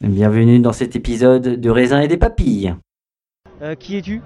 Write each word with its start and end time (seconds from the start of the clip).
bienvenue 0.00 0.60
dans 0.60 0.72
cet 0.72 0.94
épisode 0.94 1.60
de 1.60 1.70
raisin 1.70 2.00
et 2.00 2.08
des 2.08 2.16
papilles. 2.16 2.74
Euh, 3.62 3.74
qui 3.74 3.96
es-tu? 3.96 4.22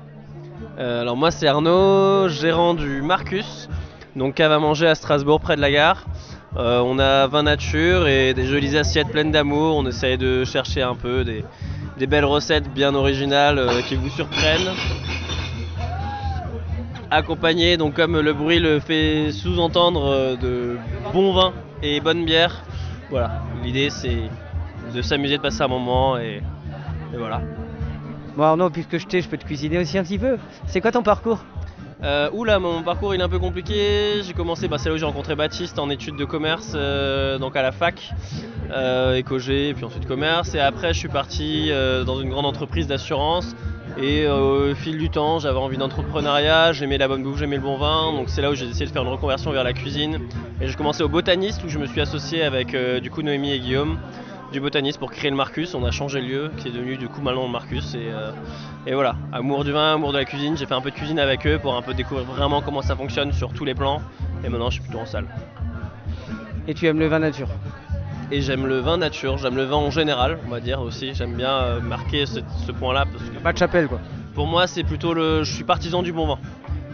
Euh, 0.78 1.00
alors 1.00 1.16
moi 1.16 1.30
c'est 1.30 1.46
Arnaud, 1.46 2.28
gérant 2.28 2.74
du 2.74 3.00
Marcus, 3.00 3.68
donc 4.14 4.34
cave 4.34 4.52
à 4.52 4.58
manger 4.58 4.86
à 4.86 4.94
Strasbourg 4.94 5.40
près 5.40 5.56
de 5.56 5.62
la 5.62 5.70
gare. 5.70 6.06
Euh, 6.58 6.82
on 6.84 6.98
a 6.98 7.26
vin 7.26 7.44
nature 7.44 8.06
et 8.06 8.34
des 8.34 8.44
jolies 8.44 8.76
assiettes 8.76 9.08
pleines 9.08 9.32
d'amour. 9.32 9.76
On 9.76 9.86
essaye 9.86 10.18
de 10.18 10.44
chercher 10.44 10.82
un 10.82 10.94
peu 10.94 11.24
des, 11.24 12.06
belles 12.06 12.26
recettes 12.26 12.68
bien 12.74 12.94
originales 12.94 13.70
qui 13.88 13.94
vous 13.94 14.10
surprennent. 14.10 14.74
Accompagné, 17.10 17.78
donc 17.78 17.94
comme 17.94 18.20
le 18.20 18.32
bruit 18.34 18.58
le 18.58 18.80
fait 18.80 19.32
sous-entendre, 19.32 20.36
de 20.36 20.76
bons 21.14 21.32
vins 21.32 21.52
et 21.82 22.00
bonne 22.00 22.26
bière. 22.26 22.62
Voilà, 23.08 23.42
l'idée 23.62 23.88
c'est 23.88 24.20
de 24.94 25.02
s'amuser, 25.02 25.36
de 25.36 25.42
passer 25.42 25.62
un 25.62 25.68
moment 25.68 26.18
et, 26.18 26.42
et 27.12 27.16
voilà. 27.16 27.40
Bon 28.36 28.44
Arnaud, 28.44 28.70
puisque 28.70 28.98
je 28.98 29.06
t'ai, 29.06 29.20
je 29.20 29.28
peux 29.28 29.36
te 29.36 29.44
cuisiner 29.44 29.78
aussi 29.78 29.98
un 29.98 30.02
petit 30.02 30.18
peu. 30.18 30.38
C'est 30.66 30.80
quoi 30.80 30.90
ton 30.90 31.02
parcours 31.02 31.40
Euh, 32.02 32.30
oula, 32.32 32.58
mon 32.58 32.82
parcours 32.82 33.14
il 33.14 33.20
est 33.20 33.24
un 33.24 33.28
peu 33.28 33.38
compliqué. 33.38 34.22
J'ai 34.22 34.32
commencé, 34.32 34.68
bah, 34.68 34.78
c'est 34.78 34.88
là 34.88 34.94
où 34.94 34.98
j'ai 34.98 35.04
rencontré 35.04 35.36
Baptiste 35.36 35.78
en 35.78 35.90
études 35.90 36.16
de 36.16 36.24
commerce, 36.24 36.72
euh, 36.74 37.38
donc 37.38 37.54
à 37.56 37.62
la 37.62 37.72
fac, 37.72 38.10
euh, 38.70 39.14
éco-G, 39.16 39.68
et 39.68 39.74
puis 39.74 39.84
ensuite 39.84 40.06
commerce. 40.06 40.54
Et 40.54 40.60
après, 40.60 40.94
je 40.94 40.98
suis 40.98 41.08
parti 41.08 41.68
euh, 41.70 42.04
dans 42.04 42.20
une 42.20 42.30
grande 42.30 42.46
entreprise 42.46 42.86
d'assurance. 42.86 43.54
Et 43.98 44.26
au 44.26 44.74
fil 44.74 44.96
du 44.96 45.10
temps, 45.10 45.38
j'avais 45.38 45.58
envie 45.58 45.76
d'entrepreneuriat, 45.76 46.72
j'aimais 46.72 46.96
la 46.96 47.08
bonne 47.08 47.22
bouffe, 47.22 47.38
j'aimais 47.38 47.56
le 47.56 47.62
bon 47.62 47.76
vin. 47.76 48.12
Donc 48.14 48.30
c'est 48.30 48.40
là 48.40 48.50
où 48.50 48.54
j'ai 48.54 48.66
essayé 48.66 48.86
de 48.86 48.90
faire 48.90 49.02
une 49.02 49.10
reconversion 49.10 49.50
vers 49.52 49.64
la 49.64 49.74
cuisine. 49.74 50.18
Et 50.62 50.66
j'ai 50.68 50.74
commencé 50.74 51.02
au 51.02 51.10
botaniste 51.10 51.62
où 51.62 51.68
je 51.68 51.78
me 51.78 51.84
suis 51.84 52.00
associé 52.00 52.42
avec 52.42 52.74
du 53.02 53.10
coup 53.10 53.20
Noémie 53.20 53.52
et 53.52 53.60
Guillaume 53.60 53.98
du 54.52 54.60
botaniste 54.60 54.98
pour 54.98 55.10
créer 55.10 55.30
le 55.30 55.36
Marcus. 55.36 55.74
On 55.74 55.84
a 55.84 55.90
changé 55.90 56.20
le 56.20 56.26
lieu 56.28 56.50
qui 56.58 56.68
est 56.68 56.70
devenu 56.70 56.96
du 56.96 57.08
coup 57.08 57.20
maintenant 57.22 57.44
le 57.46 57.50
Marcus. 57.52 57.94
Et, 57.94 58.08
euh, 58.12 58.30
et 58.86 58.94
voilà, 58.94 59.16
amour 59.32 59.64
du 59.64 59.72
vin, 59.72 59.94
amour 59.94 60.12
de 60.12 60.18
la 60.18 60.24
cuisine. 60.24 60.56
J'ai 60.56 60.66
fait 60.66 60.74
un 60.74 60.80
peu 60.80 60.90
de 60.90 60.94
cuisine 60.94 61.18
avec 61.18 61.46
eux 61.46 61.58
pour 61.58 61.74
un 61.74 61.82
peu 61.82 61.94
découvrir 61.94 62.26
vraiment 62.26 62.60
comment 62.62 62.82
ça 62.82 62.94
fonctionne 62.94 63.32
sur 63.32 63.52
tous 63.52 63.64
les 63.64 63.74
plans. 63.74 64.00
Et 64.44 64.48
maintenant, 64.48 64.70
je 64.70 64.74
suis 64.74 64.82
plutôt 64.82 65.00
en 65.00 65.06
salle. 65.06 65.26
Et 66.68 66.74
tu 66.74 66.86
aimes 66.86 67.00
le 67.00 67.06
vin 67.08 67.18
nature? 67.18 67.48
Et 68.30 68.40
j'aime 68.40 68.66
le 68.66 68.78
vin 68.78 68.96
nature, 68.96 69.36
j'aime 69.36 69.56
le 69.56 69.64
vin 69.64 69.76
en 69.76 69.90
général, 69.90 70.38
on 70.46 70.50
va 70.50 70.60
dire 70.60 70.80
aussi. 70.80 71.12
J'aime 71.14 71.34
bien 71.34 71.50
euh, 71.50 71.80
marquer 71.80 72.24
ce, 72.24 72.40
ce 72.66 72.72
point-là 72.72 73.04
parce 73.12 73.24
que 73.28 73.38
Pas 73.42 73.52
de 73.52 73.58
chapelle 73.58 73.88
quoi. 73.88 74.00
pour 74.34 74.46
moi, 74.46 74.66
c'est 74.66 74.84
plutôt 74.84 75.12
le. 75.12 75.42
Je 75.42 75.52
suis 75.52 75.64
partisan 75.64 76.02
du 76.02 76.12
bon 76.12 76.26
vin 76.26 76.38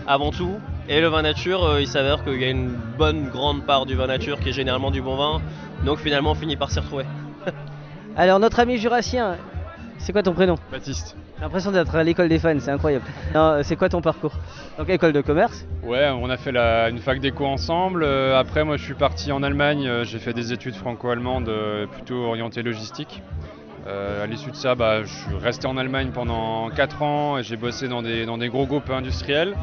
avant 0.07 0.31
tout. 0.31 0.59
Et 0.89 1.01
le 1.01 1.09
vin 1.09 1.23
nature, 1.23 1.65
euh, 1.65 1.81
il 1.83 1.87
s'avère 1.87 2.25
qu'il 2.25 2.41
y 2.41 2.45
a 2.45 2.49
une 2.49 2.73
bonne 2.99 3.29
grande 3.29 3.65
part 3.67 3.85
du 3.87 3.95
vin 3.95 4.07
nature 4.07 4.41
qui 4.41 4.49
est 4.49 4.53
généralement 4.53 4.91
du 4.91 5.03
bon 5.03 5.17
vin. 5.17 5.41
Donc 5.85 5.99
finalement, 5.99 6.33
on 6.33 6.35
finit 6.35 6.57
par 6.57 6.71
s'y 6.71 6.81
retrouver. 6.81 7.05
Alors 8.16 8.38
notre 8.41 8.60
ami 8.60 8.78
jurassien, 8.78 9.36
c'est 9.98 10.12
quoi 10.12 10.22
ton 10.22 10.32
prénom? 10.32 10.56
Baptiste. 10.72 11.16
J'ai 11.36 11.44
l'impression 11.44 11.70
d'être 11.70 11.94
à 11.94 12.03
l'école 12.03 12.28
des 12.28 12.41
fans, 12.41 12.59
c'est 12.59 12.70
incroyable. 12.72 13.04
Non, 13.32 13.60
c'est 13.62 13.76
quoi 13.76 13.88
ton 13.88 14.00
parcours? 14.00 14.32
Donc 14.76 14.88
école 14.88 15.12
de 15.12 15.20
commerce 15.20 15.64
Ouais, 15.84 16.09
on 16.10 16.28
a 16.31 16.36
fait 16.36 16.50
la- 16.50 16.88
une 16.88 16.98
fac 16.98 17.20
d'éco 17.20 17.47
ensemble. 17.47 18.03
Euh, 18.03 18.36
après, 18.38 18.64
moi, 18.64 18.76
je 18.76 18.82
suis 18.82 18.94
parti 18.94 19.31
en 19.31 19.44
Allemagne. 19.44 19.86
Euh, 19.86 20.04
J'ai 20.04 20.19
fait 20.19 20.32
des 20.32 20.53
études 20.53 20.75
franco-allemandes 20.75 21.48
euh, 21.48 21.86
plutôt 21.86 22.25
orientées 22.25 22.62
logistique. 22.62 23.22
À 23.86 24.26
l'issue 24.26 24.50
de 24.50 24.56
ça, 24.56 24.75
bah, 24.75 25.03
je 25.04 25.09
suis 25.09 25.34
resté 25.42 25.66
en 25.66 25.78
Allemagne 25.78 26.10
pendant 26.12 26.69
4 26.69 27.00
ans 27.00 27.38
et 27.38 27.42
j'ai 27.42 27.56
bossé 27.56 27.88
dans 27.88 28.03
des, 28.03 28.26
dans 28.26 28.36
des 28.36 28.48
gros 28.50 28.66
groupes 28.66 28.91
industriels. 28.91 29.54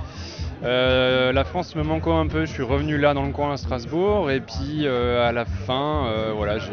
Euh, 0.63 1.31
la 1.31 1.43
France 1.43 1.75
me 1.75 1.83
manquant 1.83 2.19
un 2.19 2.25
peu, 2.25 2.45
je 2.45 2.51
suis 2.51 2.63
revenu 2.63 2.97
là 2.97 3.13
dans 3.13 3.25
le 3.25 3.31
coin 3.31 3.51
à 3.53 3.57
Strasbourg 3.57 4.31
et 4.31 4.39
puis 4.39 4.87
euh, 4.87 5.27
à 5.29 5.31
la 5.31 5.45
fin, 5.45 6.05
euh, 6.07 6.31
voilà, 6.35 6.57
j'ai- 6.57 6.71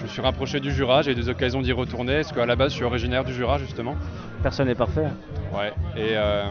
je 0.00 0.04
me 0.04 0.08
suis 0.08 0.22
rapproché 0.22 0.60
du 0.60 0.72
Jura, 0.72 1.02
j'ai 1.02 1.12
eu 1.12 1.14
des 1.14 1.28
occasions 1.28 1.60
d'y 1.60 1.72
retourner 1.72 2.16
parce 2.16 2.32
qu'à 2.32 2.46
la 2.46 2.56
base 2.56 2.70
je 2.70 2.76
suis 2.76 2.84
originaire 2.84 3.22
du 3.22 3.34
Jura 3.34 3.58
justement. 3.58 3.96
Personne 4.42 4.68
n'est 4.68 4.74
parfait. 4.74 5.08
Ouais, 5.52 5.74
et, 5.94 6.16
euh, 6.16 6.44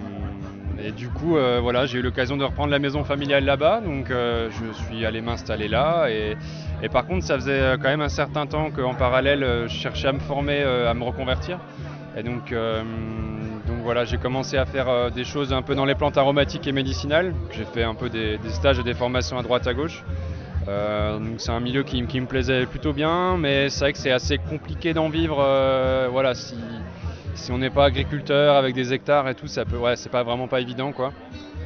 et 0.84 0.92
du 0.92 1.10
coup, 1.10 1.36
euh, 1.36 1.60
voilà, 1.60 1.88
j'ai 1.88 1.98
eu 1.98 2.02
l'occasion 2.04 2.38
de 2.38 2.44
reprendre 2.44 2.70
la 2.70 2.78
maison 2.78 3.04
familiale 3.04 3.46
là-bas, 3.46 3.82
donc 3.82 4.12
euh, 4.12 4.50
je 4.52 4.84
suis 4.84 5.04
allé 5.04 5.22
m'installer 5.22 5.68
là. 5.68 6.10
Et, 6.12 6.38
et 6.84 6.90
par 6.90 7.08
contre, 7.08 7.26
ça 7.26 7.36
faisait 7.36 7.76
quand 7.82 7.90
même 7.90 8.02
un 8.02 8.10
certain 8.10 8.46
temps 8.46 8.70
qu'en 8.70 8.94
parallèle, 8.94 9.66
je 9.68 9.74
cherchais 9.74 10.10
à 10.10 10.14
me 10.14 10.20
former, 10.20 10.62
à 10.62 10.94
me 10.94 11.04
reconvertir. 11.04 11.58
Et 12.16 12.22
donc, 12.22 12.54
donc 12.54 13.78
voilà, 13.84 14.06
j'ai 14.06 14.18
commencé 14.18 14.58
à 14.58 14.66
faire 14.66 15.12
des 15.12 15.24
choses 15.24 15.54
un 15.54 15.62
peu 15.64 15.74
dans 15.74 15.86
les 15.86 15.96
plantes 15.96 16.18
aromatiques 16.18 16.68
et 16.68 16.72
médicinales. 16.72 17.34
J'ai 17.52 17.66
fait 17.66 17.84
un 17.84 17.96
peu 17.96 18.10
des, 18.10 18.38
des 18.38 18.50
stages 18.50 18.80
et 18.80 18.84
des 18.84 18.94
formations 18.94 19.40
à 19.40 19.42
droite 19.42 19.66
à 19.68 19.74
gauche. 19.74 20.04
Euh, 20.70 21.20
c'est 21.40 21.52
un 21.52 21.60
milieu 21.60 21.84
qui, 21.84 22.02
me 22.04 22.28
plaisait 22.28 22.66
plutôt 22.68 22.94
bien, 22.94 23.38
mais 23.38 23.70
c'est 23.70 23.80
vrai 23.80 23.94
que 23.94 23.98
c'est 23.98 24.12
assez 24.12 24.38
compliqué 24.38 24.94
d'en 24.94 25.10
vivre. 25.10 25.38
euh, 25.40 26.08
voilà, 26.12 26.36
si, 26.36 26.56
on 27.50 27.58
n'est 27.58 27.72
pas 27.72 27.86
agriculteur 27.86 28.56
avec 28.56 28.76
des 28.76 28.94
hectares 28.94 29.28
et 29.28 29.36
tout, 29.36 29.48
ça 29.48 29.66
peut, 29.66 29.78
ouais, 29.78 29.96
c'est 29.96 30.12
pas 30.12 30.24
vraiment 30.24 30.48
pas 30.48 30.62
évident 30.62 30.92
quoi. 30.92 31.12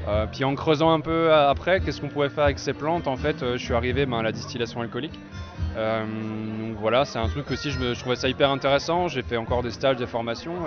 Euh, 0.08 0.26
puis 0.32 0.44
en 0.46 0.56
creusant 0.56 0.94
un 0.94 1.02
peu 1.02 1.34
après, 1.34 1.82
qu'est-ce 1.82 2.00
qu'on 2.00 2.10
pourrait 2.10 2.30
faire 2.30 2.46
avec 2.46 2.60
ces 2.60 2.74
plantes 2.74 3.08
En 3.08 3.18
fait, 3.18 3.38
je 3.42 3.58
suis 3.58 3.74
arrivé 3.74 4.06
ben, 4.06 4.20
à 4.20 4.24
la 4.24 4.32
distillation 4.32 4.82
alcoolique. 4.82 5.20
Donc 5.76 6.78
voilà, 6.80 7.04
c'est 7.04 7.20
un 7.20 7.28
truc 7.28 7.50
aussi, 7.52 7.72
je, 7.72 7.80
me- 7.80 7.96
trouvais 7.96 8.16
ça 8.16 8.30
hyper 8.30 8.50
intéressant. 8.52 9.08
J'ai 9.10 9.24
fait 9.24 9.38
encore 9.38 9.64
des 9.64 9.72
stages, 9.72 9.98
des 9.98 10.08
formations 10.08 10.66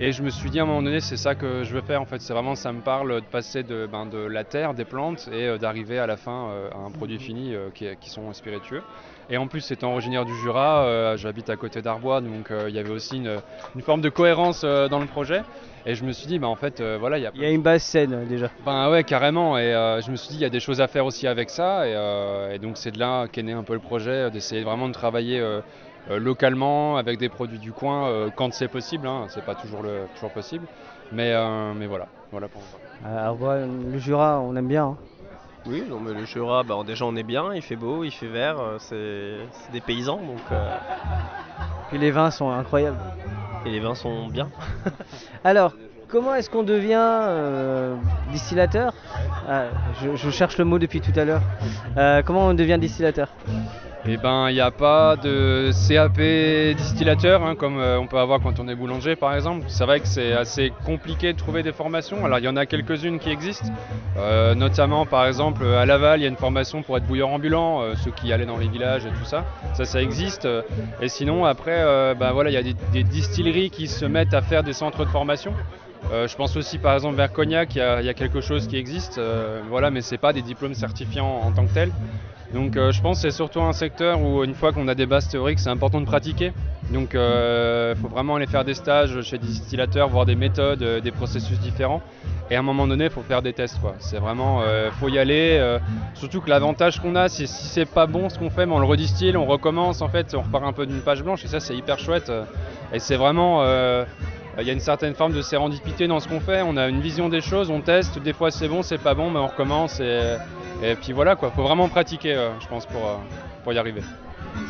et 0.00 0.12
je 0.12 0.22
me 0.22 0.30
suis 0.30 0.48
dit 0.48 0.60
à 0.60 0.62
un 0.62 0.66
moment 0.66 0.82
donné, 0.82 1.00
c'est 1.00 1.16
ça 1.16 1.34
que 1.34 1.64
je 1.64 1.74
veux 1.74 1.80
faire 1.80 2.00
en 2.00 2.04
fait. 2.04 2.20
C'est 2.20 2.32
vraiment, 2.32 2.54
ça 2.54 2.72
me 2.72 2.80
parle 2.80 3.16
de 3.16 3.26
passer 3.26 3.64
de, 3.64 3.88
ben, 3.90 4.06
de 4.06 4.18
la 4.18 4.44
terre, 4.44 4.74
des 4.74 4.84
plantes 4.84 5.28
et 5.32 5.46
euh, 5.46 5.58
d'arriver 5.58 5.98
à 5.98 6.06
la 6.06 6.16
fin 6.16 6.50
euh, 6.50 6.70
à 6.70 6.78
un 6.78 6.90
produit 6.90 7.18
fini 7.18 7.52
euh, 7.52 7.70
qui, 7.70 8.08
sont 8.08 8.32
spiritueux. 8.32 8.82
Et 9.28 9.36
en 9.36 9.48
plus, 9.48 9.68
étant 9.72 9.92
originaire 9.92 10.24
du 10.24 10.34
Jura, 10.36 11.16
j'habite 11.16 11.50
à 11.50 11.56
côté 11.56 11.82
d'Arbois, 11.82 12.22
donc 12.22 12.50
il 12.50 12.74
y 12.74 12.78
avait 12.78 12.90
aussi 12.90 13.16
une, 13.16 13.42
une 13.74 13.82
forme 13.82 14.00
de 14.00 14.08
cohérence 14.08 14.62
dans 14.62 15.00
le 15.00 15.06
projet. 15.06 15.42
Et 15.84 15.94
je 15.94 16.02
me 16.02 16.12
suis 16.12 16.26
dit, 16.26 16.38
bah, 16.38 16.46
en 16.46 16.54
fait, 16.54 16.80
voilà, 16.98 17.18
il 17.18 17.24
y 17.24 17.26
a. 17.26 17.32
Il 17.34 17.42
y 17.42 17.44
a 17.44 17.50
une 17.50 17.60
base 17.60 17.82
saine 17.82 18.24
déjà. 18.26 18.48
Ben 18.64 18.88
ouais, 18.90 19.04
carrément. 19.04 19.58
Et 19.58 19.72
je 20.02 20.10
me 20.10 20.16
suis 20.16 20.30
dit, 20.30 20.36
il 20.36 20.40
y 20.40 20.46
a 20.46 20.50
des 20.50 20.60
choses 20.60 20.80
à 20.80 20.88
faire 20.88 21.04
aussi 21.04 21.26
avec 21.26 21.50
ça. 21.50 21.86
Et, 21.86 22.54
et 22.54 22.58
donc, 22.58 22.78
c'est 22.78 22.90
de 22.90 22.98
là 22.98 23.26
qu'est 23.28 23.42
né 23.42 23.52
un 23.52 23.64
peu 23.64 23.74
le 23.74 23.80
projet, 23.80 24.30
d'essayer 24.30 24.62
vraiment 24.62 24.88
de 24.88 24.94
travailler 24.94 25.42
localement 26.08 26.96
avec 26.96 27.18
des 27.18 27.28
produits 27.28 27.58
du 27.58 27.72
coin 27.72 28.06
euh, 28.08 28.30
quand 28.34 28.52
c'est 28.54 28.68
possible. 28.68 29.06
Hein. 29.06 29.26
C'est 29.28 29.44
pas 29.44 29.54
toujours, 29.54 29.82
le, 29.82 30.06
toujours 30.14 30.30
possible. 30.30 30.66
Mais, 31.12 31.32
euh, 31.32 31.72
mais 31.74 31.86
voilà. 31.86 32.06
voilà 32.30 32.48
pour 32.48 32.60
moi. 32.62 33.10
À 33.10 33.26
Arbois, 33.26 33.56
le 33.60 33.98
Jura, 33.98 34.40
on 34.40 34.54
aime 34.56 34.68
bien. 34.68 34.84
hein. 34.86 34.96
Oui, 35.66 35.82
non, 35.88 36.00
mais 36.00 36.14
le 36.14 36.24
Jura, 36.24 36.62
bah, 36.62 36.76
déjà 36.86 37.04
on 37.04 37.14
est 37.16 37.22
bien, 37.22 37.52
il 37.54 37.60
fait 37.62 37.76
beau, 37.76 38.02
il 38.04 38.10
fait 38.10 38.26
vert, 38.28 38.58
euh, 38.58 38.76
c'est 38.78 39.36
c'est 39.52 39.72
des 39.72 39.80
paysans 39.82 40.16
donc. 40.16 40.40
euh, 40.52 40.76
Puis 41.90 41.98
les 41.98 42.10
vins 42.10 42.30
sont 42.30 42.50
incroyables. 42.50 42.96
et 43.66 43.70
les 43.70 43.80
vins 43.80 43.94
sont 43.94 44.28
bien. 44.28 44.48
Alors, 45.44 45.74
comment 46.08 46.34
est-ce 46.34 46.48
qu'on 46.48 46.62
devient 46.62 46.94
euh, 46.96 47.96
distillateur? 48.32 48.94
Ah, 49.48 49.64
je, 50.00 50.16
je 50.16 50.30
cherche 50.30 50.56
le 50.58 50.64
mot 50.64 50.78
depuis 50.78 51.00
tout 51.02 51.12
à 51.18 51.24
l'heure. 51.24 51.42
Euh, 51.98 52.22
comment 52.24 52.46
on 52.46 52.54
devient 52.54 52.78
distillateur? 52.80 53.28
Eh 54.06 54.16
ben, 54.16 54.48
il 54.48 54.54
n'y 54.54 54.60
a 54.60 54.70
pas 54.70 55.16
de 55.16 55.70
CAP 55.88 56.20
distillateur 56.76 57.42
hein, 57.42 57.56
comme 57.56 57.78
euh, 57.78 57.98
on 57.98 58.06
peut 58.06 58.18
avoir 58.18 58.40
quand 58.40 58.60
on 58.60 58.68
est 58.68 58.74
boulanger 58.74 59.16
par 59.16 59.34
exemple. 59.34 59.64
C'est 59.68 59.84
vrai 59.84 59.98
que 60.00 60.06
c'est 60.06 60.32
assez 60.32 60.72
compliqué 60.84 61.32
de 61.32 61.38
trouver 61.38 61.62
des 61.62 61.72
formations. 61.72 62.24
Alors 62.24 62.38
il 62.38 62.44
y 62.44 62.48
en 62.48 62.56
a 62.56 62.66
quelques-unes 62.66 63.18
qui 63.18 63.30
existent, 63.30 63.68
Euh, 64.16 64.54
notamment 64.54 65.04
par 65.06 65.26
exemple 65.26 65.64
à 65.64 65.84
Laval, 65.84 66.20
il 66.20 66.22
y 66.22 66.26
a 66.26 66.28
une 66.28 66.36
formation 66.36 66.82
pour 66.82 66.96
être 66.96 67.06
bouilleur 67.06 67.28
ambulant, 67.28 67.82
euh, 67.82 67.94
ceux 67.96 68.10
qui 68.10 68.32
allaient 68.32 68.46
dans 68.46 68.56
les 68.56 68.68
villages 68.68 69.04
et 69.04 69.10
tout 69.10 69.24
ça. 69.24 69.44
Ça, 69.74 69.84
ça 69.84 70.00
existe. 70.00 70.48
Et 71.00 71.08
sinon 71.08 71.44
après, 71.44 72.14
ben 72.14 72.32
voilà, 72.32 72.50
il 72.50 72.54
y 72.54 72.56
a 72.56 72.62
des, 72.62 73.02
distilleries 73.02 73.70
qui 73.70 73.88
se 73.88 74.04
mettent 74.04 74.34
à 74.34 74.42
faire 74.42 74.62
des 74.62 74.72
centres 74.72 75.04
de 75.04 75.10
formation. 75.10 75.52
Je 76.10 76.34
pense 76.36 76.56
aussi 76.56 76.78
par 76.78 76.94
exemple 76.94 77.16
vers 77.16 77.32
Cognac, 77.32 77.74
il 77.74 77.78
y 77.78 78.08
a, 78.08 78.14
quelque 78.14 78.40
chose 78.40 78.66
qui 78.68 78.76
existe, 78.76 79.20
voilà, 79.68 79.90
mais 79.90 80.00
c'est 80.00 80.18
pas 80.18 80.32
des 80.32 80.42
diplômes 80.42 80.74
certifiants 80.74 81.42
en 81.44 81.52
tant 81.52 81.66
que 81.66 81.74
tels. 81.74 81.92
Donc 82.52 82.76
euh, 82.76 82.92
je 82.92 83.02
pense 83.02 83.18
que 83.22 83.30
c'est 83.30 83.36
surtout 83.36 83.60
un 83.60 83.72
secteur 83.74 84.22
où 84.22 84.42
une 84.42 84.54
fois 84.54 84.72
qu'on 84.72 84.88
a 84.88 84.94
des 84.94 85.04
bases 85.06 85.28
théoriques, 85.28 85.58
c'est 85.58 85.68
important 85.68 86.00
de 86.00 86.06
pratiquer. 86.06 86.52
Donc 86.90 87.10
il 87.12 87.96
faut 88.00 88.08
vraiment 88.08 88.36
aller 88.36 88.46
faire 88.46 88.64
des 88.64 88.72
stages 88.74 89.20
chez 89.20 89.36
des 89.36 89.46
distillateurs, 89.46 90.08
voir 90.08 90.24
des 90.24 90.34
méthodes, 90.34 90.82
euh, 90.82 91.00
des 91.00 91.10
processus 91.10 91.58
différents. 91.60 92.00
Et 92.50 92.56
à 92.56 92.60
un 92.60 92.62
moment 92.62 92.86
donné, 92.86 93.04
il 93.04 93.10
faut 93.10 93.20
faire 93.20 93.42
des 93.42 93.52
tests. 93.52 93.78
C'est 93.98 94.16
vraiment, 94.18 94.62
euh, 94.62 94.90
faut 94.92 95.10
y 95.10 95.18
aller. 95.18 95.58
euh, 95.60 95.78
surtout 96.14 96.40
que 96.40 96.48
l'avantage 96.48 96.98
qu'on 97.00 97.14
a, 97.14 97.28
c'est 97.28 97.46
si 97.46 97.66
c'est 97.66 97.84
pas 97.84 98.06
bon 98.06 98.30
ce 98.30 98.38
qu'on 98.38 98.48
fait, 98.48 98.64
mais 98.64 98.72
on 98.72 98.78
le 98.78 98.86
redistille, 98.86 99.36
on 99.36 99.44
recommence 99.44 100.00
en 100.00 100.08
fait, 100.08 100.34
on 100.34 100.40
repart 100.40 100.64
un 100.64 100.72
peu 100.72 100.86
d'une 100.86 101.02
page 101.02 101.22
blanche. 101.22 101.44
Et 101.44 101.48
ça, 101.48 101.60
c'est 101.60 101.76
hyper 101.76 101.98
chouette. 101.98 102.30
euh, 102.30 102.44
Et 102.94 102.98
c'est 103.00 103.16
vraiment, 103.16 103.60
euh, 103.64 104.06
il 104.58 104.66
y 104.66 104.70
a 104.70 104.72
une 104.72 104.80
certaine 104.80 105.14
forme 105.14 105.34
de 105.34 105.42
sérendipité 105.42 106.08
dans 106.08 106.20
ce 106.20 106.28
qu'on 106.28 106.40
fait. 106.40 106.62
On 106.62 106.78
a 106.78 106.88
une 106.88 107.02
vision 107.02 107.28
des 107.28 107.42
choses, 107.42 107.70
on 107.70 107.82
teste. 107.82 108.18
Des 108.18 108.32
fois, 108.32 108.50
c'est 108.50 108.68
bon, 108.68 108.82
c'est 108.82 108.96
pas 108.96 109.12
bon, 109.12 109.30
mais 109.30 109.38
on 109.38 109.46
recommence. 109.48 110.00
Et 110.82 110.94
puis 110.94 111.12
voilà, 111.12 111.36
quoi. 111.36 111.50
Faut 111.50 111.62
vraiment 111.62 111.88
pratiquer, 111.88 112.34
euh, 112.34 112.50
je 112.60 112.66
pense, 112.68 112.86
pour, 112.86 113.04
euh, 113.06 113.16
pour 113.64 113.72
y 113.72 113.78
arriver. 113.78 114.02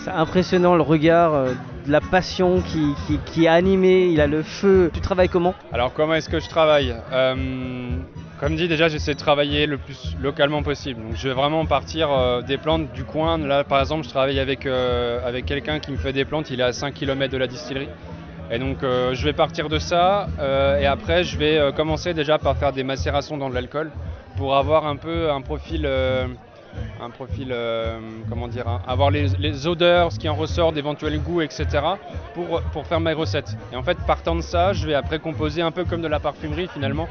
C'est 0.04 0.10
impressionnant 0.10 0.74
le 0.74 0.82
regard, 0.82 1.34
euh, 1.34 1.52
la 1.86 2.00
passion 2.00 2.60
qui, 2.60 2.94
qui, 3.06 3.18
qui 3.26 3.44
est 3.44 3.48
animé, 3.48 4.06
il 4.06 4.20
a 4.20 4.26
le 4.26 4.42
feu. 4.42 4.90
Tu 4.92 5.00
travailles 5.00 5.28
comment? 5.28 5.54
Alors 5.72 5.92
comment 5.92 6.14
est-ce 6.14 6.28
que 6.28 6.40
je 6.40 6.48
travaille? 6.48 6.94
Euh, 7.12 7.34
Comme 8.40 8.56
dit 8.56 8.68
déjà, 8.68 8.88
j'essaie 8.88 9.14
de 9.14 9.18
travailler 9.18 9.66
le 9.66 9.78
plus 9.78 10.16
localement 10.20 10.62
possible. 10.62 11.02
Donc 11.02 11.16
je 11.16 11.28
vais 11.28 11.34
vraiment 11.34 11.64
partir 11.66 12.10
euh, 12.10 12.42
des 12.42 12.56
plantes 12.58 12.92
du 12.92 13.04
coin. 13.04 13.38
Là 13.38 13.64
par 13.64 13.80
exemple, 13.80 14.04
je 14.04 14.10
travaille 14.10 14.40
avec, 14.40 14.66
avec 14.66 15.46
quelqu'un 15.46 15.78
qui 15.78 15.92
me 15.92 15.96
fait 15.96 16.12
des 16.12 16.24
plantes, 16.24 16.50
il 16.50 16.60
est 16.60 16.64
à 16.64 16.72
5 16.72 16.94
km 16.94 17.32
de 17.32 17.38
la 17.38 17.46
distillerie. 17.46 17.88
Et 18.50 18.58
donc 18.58 18.78
je 18.82 19.24
vais 19.24 19.34
partir 19.34 19.68
de 19.68 19.78
ça 19.78 20.28
et 20.80 20.86
après 20.86 21.22
je 21.22 21.36
vais 21.36 21.70
commencer 21.76 22.14
déjà 22.14 22.38
par 22.38 22.56
faire 22.56 22.72
des 22.72 22.82
macérations 22.82 23.36
dans 23.36 23.50
de 23.50 23.54
l'alcool 23.54 23.90
pour 24.38 24.56
avoir 24.56 24.86
un 24.86 24.96
peu 24.96 25.30
un 25.30 25.42
profil 25.42 25.82
euh, 25.84 26.26
un 27.02 27.10
profil, 27.10 27.48
euh, 27.50 27.98
comment 28.28 28.46
dire, 28.46 28.68
hein, 28.68 28.80
avoir 28.86 29.10
les, 29.10 29.26
les 29.38 29.66
odeurs, 29.66 30.12
ce 30.12 30.18
qui 30.18 30.28
en 30.28 30.34
ressort, 30.34 30.72
d'éventuels 30.72 31.18
goûts, 31.20 31.40
etc. 31.40 31.66
Pour, 32.34 32.60
pour 32.72 32.86
faire 32.86 33.00
mes 33.00 33.12
recettes. 33.14 33.56
Et 33.72 33.76
en 33.76 33.82
fait, 33.82 33.98
partant 34.06 34.36
de 34.36 34.42
ça, 34.42 34.72
je 34.72 34.86
vais 34.86 34.94
après 34.94 35.18
composer 35.18 35.60
un 35.62 35.72
peu 35.72 35.84
comme 35.84 36.02
de 36.02 36.08
la 36.08 36.20
parfumerie 36.20 36.68
finalement. 36.72 37.08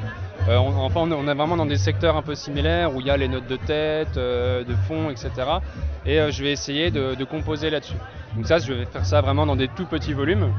Euh, 0.48 0.56
on, 0.56 0.74
enfin, 0.84 1.00
on 1.02 1.28
est- 1.28 1.34
vraiment 1.34 1.56
dans 1.56 1.66
des 1.66 1.76
secteurs 1.76 2.16
un 2.16 2.22
peu 2.22 2.34
similaires 2.34 2.94
où 2.94 3.00
il 3.00 3.06
y 3.06 3.10
a 3.10 3.16
les 3.18 3.28
notes 3.28 3.46
de 3.46 3.56
tête, 3.56 4.14
de 4.14 4.74
fond, 4.86 5.10
etc. 5.10 5.30
Et 6.06 6.18
je 6.30 6.42
vais 6.42 6.52
essayer 6.52 6.90
de 6.90 7.24
composer 7.24 7.68
là-dessus. 7.68 7.96
Donc 8.36 8.46
ça, 8.46 8.58
je 8.58 8.72
vais 8.72 8.84
faire 8.86 9.04
ça 9.04 9.20
vraiment 9.20 9.44
dans 9.44 9.56
des 9.56 9.68
tout 9.68 9.86
petits 9.86 10.14
volumes. 10.14 10.50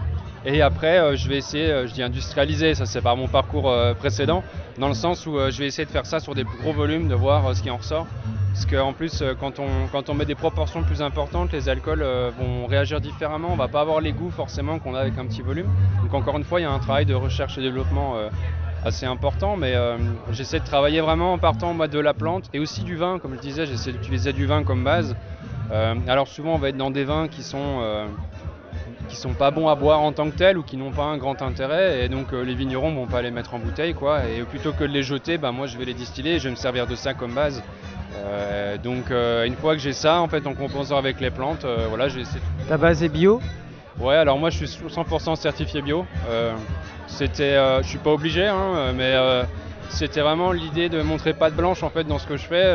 Et 0.46 0.62
après, 0.62 1.00
euh, 1.00 1.16
je 1.18 1.28
vais 1.28 1.38
essayer, 1.38 1.70
euh, 1.70 1.88
je 1.88 1.94
dis 1.94 2.02
industrialiser, 2.02 2.74
ça 2.74 2.86
c'est 2.86 3.02
par 3.02 3.18
mon 3.18 3.28
parcours 3.28 3.70
euh, 3.70 3.94
précédent, 3.94 4.44
dans 4.78 4.88
le 4.88 4.94
sens 4.94 5.26
où 5.26 5.38
je 5.38 5.60
vais 5.60 5.68
essayer 5.68 5.86
de 5.86 5.92
faire 5.92 6.06
ça 6.06 6.20
sur 6.20 6.34
des 6.34 6.44
gros 6.44 6.72
volumes, 6.72 7.10
de 7.10 7.16
voir 7.16 7.54
ce 7.56 7.62
qui 7.62 7.70
en 7.70 7.78
ressort. 7.78 8.08
Parce 8.54 8.66
qu'en 8.66 8.94
plus, 8.94 9.24
quand 9.40 9.60
on, 9.60 9.68
quand 9.92 10.10
on 10.10 10.14
met 10.14 10.26
des 10.26 10.36
proportions 10.36 10.84
plus 10.84 11.02
importantes, 11.02 11.52
les 11.52 11.70
alcools 11.70 12.04
vont 12.38 12.66
réagir 12.66 13.00
différemment. 13.00 13.50
On 13.52 13.56
va 13.56 13.68
pas 13.68 13.82
avoir 13.82 14.02
les 14.02 14.12
goûts 14.12 14.32
forcément 14.32 14.80
qu'on 14.80 14.96
a 14.96 15.00
avec 15.00 15.18
un 15.18 15.26
petit 15.26 15.42
volume. 15.42 15.68
Donc 16.02 16.14
encore 16.14 16.36
une 16.36 16.44
fois, 16.44 16.60
il 16.60 16.64
y 16.64 16.66
a 16.66 16.72
un 16.72 16.80
travail 16.80 17.06
de 17.06 17.14
recherche 17.14 17.58
et 17.58 17.62
développement 17.62 18.16
assez 18.84 19.06
important. 19.06 19.56
Mais 19.56 19.76
j'essaie 20.32 20.60
de 20.60 20.66
travailler 20.66 21.00
vraiment 21.00 21.34
en 21.34 21.38
partant 21.38 21.74
moi, 21.74 21.88
de 21.88 22.00
la 22.00 22.14
plante 22.14 22.50
et 22.54 22.60
aussi 22.60 22.84
du 22.84 22.96
vin. 22.96 23.20
Comme 23.20 23.36
je 23.36 23.40
disais, 23.40 23.66
j'essaie 23.66 23.92
d'utiliser 23.92 24.34
du 24.34 24.46
vin 24.46 24.64
comme 24.64 24.84
base. 24.84 25.16
Alors 26.08 26.28
souvent, 26.28 26.56
on 26.56 26.58
va 26.58 26.70
être 26.70 26.78
dans 26.78 26.92
des 26.92 27.04
vins 27.04 27.28
qui 27.28 27.44
sont... 27.44 27.82
qui 29.10 29.16
sont 29.16 29.34
pas 29.34 29.52
bons 29.52 29.68
à 29.68 29.76
boire 29.76 30.02
en 30.02 30.12
tant 30.14 30.30
que 30.30 30.36
tels 30.36 30.58
ou 30.58 30.64
qui 30.64 30.78
n'ont 30.78 30.92
pas 30.92 31.04
un 31.04 31.18
grand 31.18 31.42
intérêt 31.42 32.06
et 32.06 32.10
donc 32.10 32.32
euh, 32.32 32.44
les 32.44 32.54
vignerons 32.54 32.94
vont 32.94 33.08
pas 33.08 33.22
les 33.22 33.32
mettre 33.32 33.54
en 33.56 33.60
bouteille 33.60 33.94
quoi 33.94 34.22
et 34.26 34.42
plutôt 34.44 34.72
que 34.72 34.84
de 34.84 34.94
les 34.94 35.04
jeter 35.04 35.38
bah, 35.38 35.52
moi 35.52 35.68
je 35.68 35.78
vais 35.78 35.86
les 35.86 35.94
distiller 35.94 36.36
et 36.36 36.40
je 36.40 36.46
vais 36.46 36.52
me 36.52 36.56
servir 36.56 36.88
de 36.88 36.96
ça 36.96 37.14
comme 37.14 37.34
base 37.34 37.62
Euh, 38.26 38.78
donc 38.78 39.12
euh, 39.12 39.46
une 39.46 39.56
fois 39.56 39.76
que 39.76 39.82
j'ai 39.82 39.94
ça 39.94 40.20
en 40.20 40.28
fait 40.28 40.48
en 40.48 40.56
composant 40.56 40.98
avec 40.98 41.20
les 41.22 41.30
plantes 41.30 41.66
voilà 41.90 42.10
j'ai 42.10 42.22
essayé 42.22 42.42
Ta 42.68 42.78
base 42.78 43.04
est 43.04 43.10
bio? 43.10 43.40
Ouais, 44.00 44.16
alors 44.16 44.38
moi 44.40 44.50
je 44.50 44.66
suis 44.66 44.88
100% 44.88 45.36
certifié 45.36 45.82
bio. 45.82 46.06
C'était, 47.08 47.56
je 47.84 47.88
suis 47.88 47.98
pas 47.98 48.12
obligé, 48.12 48.46
hein, 48.48 48.94
mais 48.96 49.14
c'était 49.90 50.22
vraiment 50.22 50.52
l'idée 50.52 50.90
de 50.90 51.02
montrer 51.02 51.34
patte 51.34 51.54
blanche 51.56 51.84
en 51.84 51.90
fait 51.90 52.06
dans 52.06 52.18
ce 52.18 52.26
que 52.28 52.38
je 52.38 52.46
fais. 52.46 52.68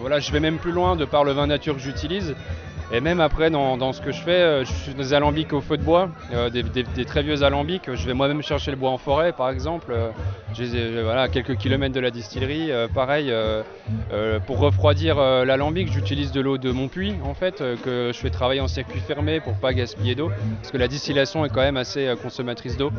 Voilà, 0.00 0.18
je 0.20 0.32
vais 0.32 0.40
même 0.40 0.58
plus 0.58 0.72
loin 0.72 0.96
de 0.96 1.04
par 1.04 1.22
le 1.24 1.32
vin 1.32 1.46
nature 1.46 1.74
que 1.74 1.80
j'utilise. 1.80 2.34
Et 2.90 3.00
même 3.02 3.20
après 3.20 3.50
dans, 3.50 3.92
ce 3.92 4.00
que 4.00 4.12
je 4.12 4.20
fais, 4.22 4.30
euh, 4.30 4.64
je 4.64 4.72
suis 4.72 4.94
des 4.94 5.12
alambics 5.12 5.52
au 5.52 5.60
feu 5.60 5.76
de 5.76 5.82
bois, 5.82 6.08
euh, 6.32 6.48
des, 6.48 7.04
très 7.04 7.22
vieux 7.22 7.42
alambics. 7.42 7.94
Je 7.94 8.06
vais 8.06 8.14
moi-même 8.14 8.42
chercher 8.42 8.70
le 8.70 8.78
bois 8.78 8.90
en 8.90 8.98
forêt 8.98 9.32
par 9.32 9.50
exemple. 9.50 9.92
Euh, 9.92 10.08
j'ai 10.54 11.02
voilà, 11.02 11.22
à 11.22 11.28
quelques 11.28 11.56
kilomètres 11.56 11.94
de 11.94 12.00
la 12.00 12.10
distillerie. 12.10 12.70
Pareil, 12.94 13.32
pour 14.46 14.58
refroidir 14.58 15.16
l'alambic, 15.16 15.92
j'utilise 15.92 16.32
de 16.32 16.40
l'eau 16.40 16.56
de 16.56 16.70
mon 16.70 16.88
puits 16.88 17.14
en 17.22 17.34
fait, 17.34 17.62
que 17.84 18.10
je 18.14 18.18
fais 18.18 18.30
travailler 18.30 18.62
en 18.62 18.68
circuit 18.68 19.00
fermé 19.00 19.40
pour 19.40 19.54
pas 19.54 19.74
gaspiller 19.74 20.14
d'eau, 20.14 20.30
parce 20.60 20.72
que 20.72 20.78
la 20.78 20.88
distillation 20.88 21.44
est 21.44 21.50
quand 21.50 21.60
même 21.60 21.76
assez 21.76 22.12
consommatrice 22.22 22.78
d'eau. 22.78 22.90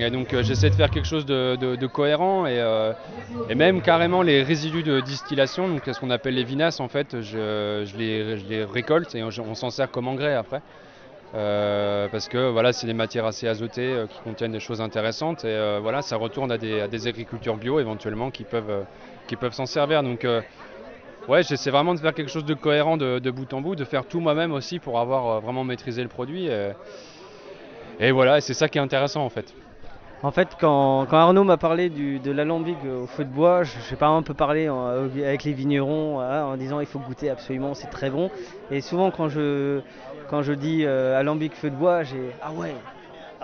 Et 0.00 0.10
donc 0.10 0.34
j'essaie 0.42 0.70
de 0.70 0.74
faire 0.74 0.90
quelque 0.90 1.06
chose 1.06 1.26
de, 1.26 1.86
cohérent 1.86 2.46
et, 2.46 3.54
même 3.54 3.80
carrément 3.80 4.22
les 4.22 4.42
résidus 4.42 4.82
de 4.82 5.00
distillation, 5.00 5.68
donc 5.68 5.82
ce 5.86 5.98
qu'on 6.00 6.10
appelle 6.10 6.34
les 6.34 6.44
vinasses 6.44 6.80
en 6.80 6.88
fait, 6.88 7.20
je 7.20 7.96
les, 7.96 8.38
je 8.38 8.44
les 8.48 8.64
récolte 8.72 9.14
et 9.14 9.22
on, 9.22 9.28
on 9.28 9.54
s'en 9.54 9.70
sert 9.70 9.90
comme 9.90 10.08
engrais 10.08 10.34
après. 10.34 10.62
Euh, 11.34 12.08
parce 12.08 12.28
que 12.28 12.50
voilà, 12.50 12.72
c'est 12.74 12.86
des 12.86 12.92
matières 12.92 13.24
assez 13.24 13.48
azotées 13.48 13.80
euh, 13.80 14.06
qui 14.06 14.20
contiennent 14.20 14.52
des 14.52 14.60
choses 14.60 14.82
intéressantes 14.82 15.44
et 15.44 15.48
euh, 15.48 15.78
voilà, 15.80 16.02
ça 16.02 16.16
retourne 16.16 16.52
à 16.52 16.58
des, 16.58 16.80
à 16.80 16.84
agricultures 16.84 17.56
bio 17.56 17.80
éventuellement 17.80 18.30
qui 18.30 18.44
peuvent, 18.44 18.84
qui 19.28 19.36
peuvent 19.36 19.54
s'en 19.54 19.64
servir. 19.64 20.02
Donc 20.02 20.26
ouais, 21.28 21.42
j'essaie 21.42 21.70
vraiment 21.70 21.94
de 21.94 22.00
faire 22.00 22.12
quelque 22.12 22.30
chose 22.30 22.44
de 22.44 22.54
cohérent 22.54 22.98
de, 22.98 23.30
bout 23.30 23.50
en 23.54 23.62
bout, 23.62 23.76
de 23.76 23.84
faire 23.84 24.04
tout 24.04 24.20
moi-même 24.20 24.52
aussi 24.52 24.78
pour 24.78 24.98
avoir 24.98 25.40
vraiment 25.40 25.64
maîtrisé 25.64 26.02
le 26.02 26.08
produit. 26.08 26.48
Et, 28.00 28.10
voilà, 28.10 28.40
c'est 28.40 28.54
ça 28.54 28.68
qui 28.68 28.78
est 28.78 28.82
intéressant 28.82 29.24
en 29.24 29.30
fait. 29.30 29.54
En 30.22 30.30
fait, 30.30 30.56
quand, 30.58 31.06
Arnaud 31.10 31.42
m'a 31.42 31.56
parlé 31.56 31.90
de 31.90 32.30
l'alambic 32.30 32.76
au 32.84 33.06
feu 33.06 33.24
de 33.24 33.30
bois, 33.30 33.64
je 33.64 33.80
sais 33.80 33.96
pas 33.96 34.06
un 34.06 34.22
peu 34.22 34.34
parlé 34.34 34.68
en- 34.68 34.86
avec 34.86 35.42
les 35.42 35.52
vignerons 35.52 36.20
hein, 36.20 36.44
en 36.44 36.56
disant 36.56 36.78
il 36.78 36.86
faut 36.86 37.00
goûter 37.00 37.28
absolument, 37.28 37.74
c'est 37.74 37.88
très 37.88 38.08
bon. 38.08 38.30
Et 38.70 38.80
souvent 38.80 39.10
quand 39.10 39.28
je, 39.28 39.80
quand 40.28 40.42
je 40.42 40.52
dis 40.52 40.84
euh, 40.84 41.18
alambic 41.18 41.56
feu 41.56 41.70
de 41.70 41.76
bois, 41.76 42.04
j'ai 42.04 42.36
ah 42.40 42.52
ouais, 42.52 42.74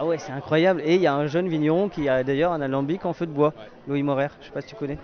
ah 0.01 0.05
ouais 0.07 0.17
c'est 0.19 0.31
incroyable. 0.31 0.81
Et 0.85 0.95
il 0.95 1.01
y 1.01 1.09
a 1.09 1.15
un 1.15 1.27
jeune 1.27 1.49
vigneron 1.49 1.89
qui 1.89 2.09
a 2.09 2.23
d'ailleurs 2.23 2.53
un 2.53 2.61
alambic 2.61 3.05
en 3.05 3.13
feu 3.13 3.27
de 3.27 3.33
bois, 3.33 3.53
Louis 3.89 4.05
Morer, 4.05 4.29
je 4.41 4.47
sais 4.47 4.53
pas 4.53 4.61
si 4.61 4.69
tu 4.69 4.77
connais. 4.77 4.97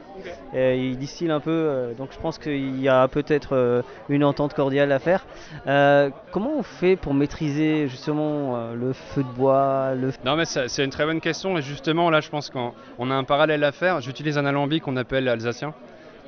Euh, 0.55 0.77
il 0.77 0.97
distille 0.97 1.31
un 1.33 1.41
peu, 1.41 1.51
euh, 1.51 1.95
donc 1.95 2.11
je 2.13 2.19
pense 2.19 2.39
qu'il 2.39 2.81
y 2.81 2.89
a 2.89 3.09
peut-être 3.09 3.57
euh, 3.57 3.83
une 4.09 4.23
entente 4.23 4.55
cordiale 4.55 4.93
à 4.93 5.01
faire. 5.01 5.27
Euh, 5.67 6.11
comment 6.31 6.53
on 6.57 6.63
fait 6.63 6.95
pour 6.95 7.13
maîtriser 7.13 7.89
justement 7.89 8.73
le 8.73 8.93
feu 8.93 9.25
de 9.25 9.29
bois, 9.37 9.95
le 9.97 10.13
Non 10.25 10.37
mais 10.37 10.45
c'est 10.45 10.85
une 10.85 10.91
très 10.91 11.07
bonne 11.07 11.21
question 11.21 11.59
et 11.59 11.63
justement 11.63 12.09
là 12.09 12.21
je 12.21 12.31
pense 12.31 12.49
qu'on 12.49 12.73
on 12.99 13.11
a 13.11 13.15
un 13.15 13.25
parallèle 13.25 13.65
à 13.65 13.73
faire. 13.73 14.01
J'utilise 14.01 14.39
un 14.39 14.47
alambic 14.47 14.85
qu'on 14.85 14.97
appelle 14.97 15.29
alsacien. 15.29 15.75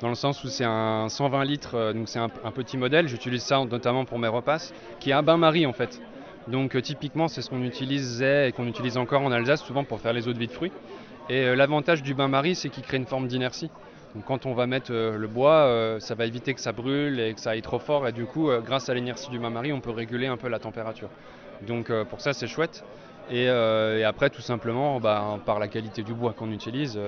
dans 0.01 0.09
le 0.09 0.15
sens 0.15 0.43
où 0.43 0.49
c'est 0.49 0.65
un 0.65 1.07
120 1.07 1.45
litres, 1.45 1.93
donc 1.93 2.09
c'est 2.09 2.19
un, 2.19 2.29
un 2.43 2.51
petit 2.51 2.77
modèle. 2.77 3.07
J'utilise 3.07 3.43
ça 3.43 3.63
notamment 3.63 4.03
pour 4.03 4.19
mes 4.19 4.27
repas, 4.27 4.73
qui 4.99 5.11
est 5.11 5.13
un 5.13 5.23
bain-marie 5.23 5.65
en 5.65 5.73
fait. 5.73 6.01
Donc 6.47 6.75
euh, 6.75 6.81
typiquement, 6.81 7.27
c'est 7.27 7.41
ce 7.41 7.49
qu'on 7.49 7.63
utilisait 7.63 8.49
et 8.49 8.51
qu'on 8.51 8.67
utilise 8.67 8.97
encore 8.97 9.21
en 9.21 9.31
Alsace 9.31 9.61
souvent 9.63 9.83
pour 9.83 9.99
faire 9.99 10.13
les 10.13 10.27
eaux 10.27 10.33
de 10.33 10.39
vie 10.39 10.47
de 10.47 10.51
fruits. 10.51 10.71
Et 11.29 11.43
euh, 11.43 11.55
l'avantage 11.55 12.03
du 12.03 12.13
bain-marie, 12.13 12.55
c'est 12.55 12.69
qu'il 12.69 12.83
crée 12.83 12.97
une 12.97 13.05
forme 13.05 13.27
d'inertie. 13.27 13.69
Donc 14.15 14.23
quand 14.25 14.45
on 14.45 14.53
va 14.53 14.65
mettre 14.65 14.91
euh, 14.91 15.17
le 15.17 15.27
bois, 15.27 15.99
ça 15.99 16.15
va 16.15 16.25
éviter 16.25 16.53
que 16.53 16.61
ça 16.61 16.71
brûle 16.71 17.19
et 17.19 17.33
que 17.33 17.41
ça 17.41 17.51
aille 17.51 17.61
trop 17.61 17.79
fort. 17.79 18.07
Et 18.07 18.13
du 18.13 18.25
coup, 18.25 18.49
grâce 18.65 18.89
à 18.89 18.93
l'inertie 18.93 19.29
du 19.29 19.39
bain-marie, 19.39 19.73
on 19.73 19.81
peut 19.81 19.91
réguler 19.91 20.27
un 20.27 20.37
peu 20.37 20.47
la 20.47 20.59
température. 20.59 21.09
Donc 21.67 21.91
pour 22.03 22.21
ça, 22.21 22.33
c'est 22.33 22.47
chouette. 22.47 22.83
Et, 23.29 23.49
après, 23.49 24.29
tout 24.29 24.41
simplement, 24.41 25.01
bah, 25.01 25.39
par 25.45 25.59
la 25.59 25.67
qualité 25.67 26.03
du 26.03 26.13
bois 26.13 26.33
qu'on 26.33 26.51
utilise. 26.51 26.99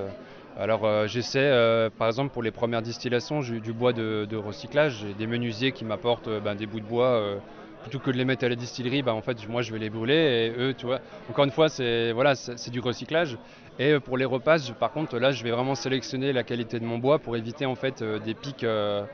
alors 0.57 1.07
j'essaie, 1.07 1.89
par 1.97 2.07
exemple, 2.07 2.33
pour 2.33 2.43
les 2.43 2.51
premières 2.51 2.81
distillations, 2.81 3.41
j'ai 3.41 3.59
du 3.59 3.71
bois 3.71 3.93
de, 3.93 4.35
recyclage. 4.35 5.05
J'ai 5.05 5.13
des 5.13 5.27
menuisiers 5.27 5.71
qui 5.71 5.85
m'apportent 5.85 6.29
ben, 6.43 6.55
des 6.55 6.65
bouts 6.65 6.81
de 6.81 6.85
bois. 6.85 7.39
Plutôt 7.81 7.99
que 7.99 8.11
de 8.11 8.17
les 8.17 8.25
mettre 8.25 8.45
à 8.45 8.49
la 8.49 8.55
distillerie, 8.55 9.01
bah, 9.01 9.13
en 9.13 9.21
fait, 9.21 9.47
moi, 9.47 9.61
je 9.61 9.71
vais 9.71 9.79
les 9.79 9.89
brûler. 9.89 10.13
Et 10.57 10.59
eux, 10.59 10.73
tu 10.73 10.85
vois, 10.85 10.99
encore 11.29 11.45
une 11.45 11.51
fois, 11.51 11.69
c'est 11.69 12.11
voilà, 12.11 12.33
du 12.71 12.79
recyclage. 12.79 13.37
Et 13.79 13.93
euh, 13.93 13.99
pour 13.99 14.17
les 14.17 14.25
repas, 14.25 14.57
par 14.77 14.91
contre, 14.91 15.17
là, 15.17 15.31
je 15.31 15.43
vais 15.43 15.51
vraiment 15.51 15.75
sélectionner 15.75 16.33
la 16.33 16.43
qualité 16.43 16.79
de 16.79 16.85
mon 16.85 16.97
bois 16.97 17.19
pour 17.19 17.37
éviter 17.37 17.65
en 17.65 17.75
fait 17.75 18.01
euh, 18.01 18.19
des 18.19 18.33
pics 18.33 18.65
euh, 18.65 19.05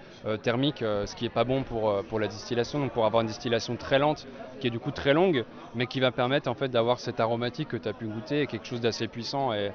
thermiques, 0.42 0.80
ce 0.80 1.16
qui 1.16 1.26
est 1.26 1.30
pas 1.34 1.44
bon 1.44 1.62
pour, 1.62 2.04
pour 2.06 2.20
la 2.20 2.28
distillation. 2.28 2.80
Donc, 2.80 2.92
pour 2.92 3.06
avoir 3.06 3.22
une 3.22 3.28
distillation 3.28 3.76
très 3.76 4.00
lente, 4.00 4.28
qui 4.60 4.68
est 4.68 4.72
du 4.72 4.80
coup 4.80 4.92
très 4.92 5.14
longue, 5.14 5.46
mais 5.76 5.86
qui 5.86 6.00
va 6.00 6.12
permettre 6.12 6.50
en 6.50 6.56
fait 6.56 6.70
d'avoir 6.70 7.00
cette 7.00 7.20
aromatique 7.20 7.70
que 7.70 7.78
tu 7.78 7.88
as 7.88 7.94
pu 7.94 8.06
goûter, 8.06 8.48
quelque 8.48 8.66
chose 8.66 8.82
d'assez 8.82 9.08
puissant 9.08 9.54
et, 9.54 9.72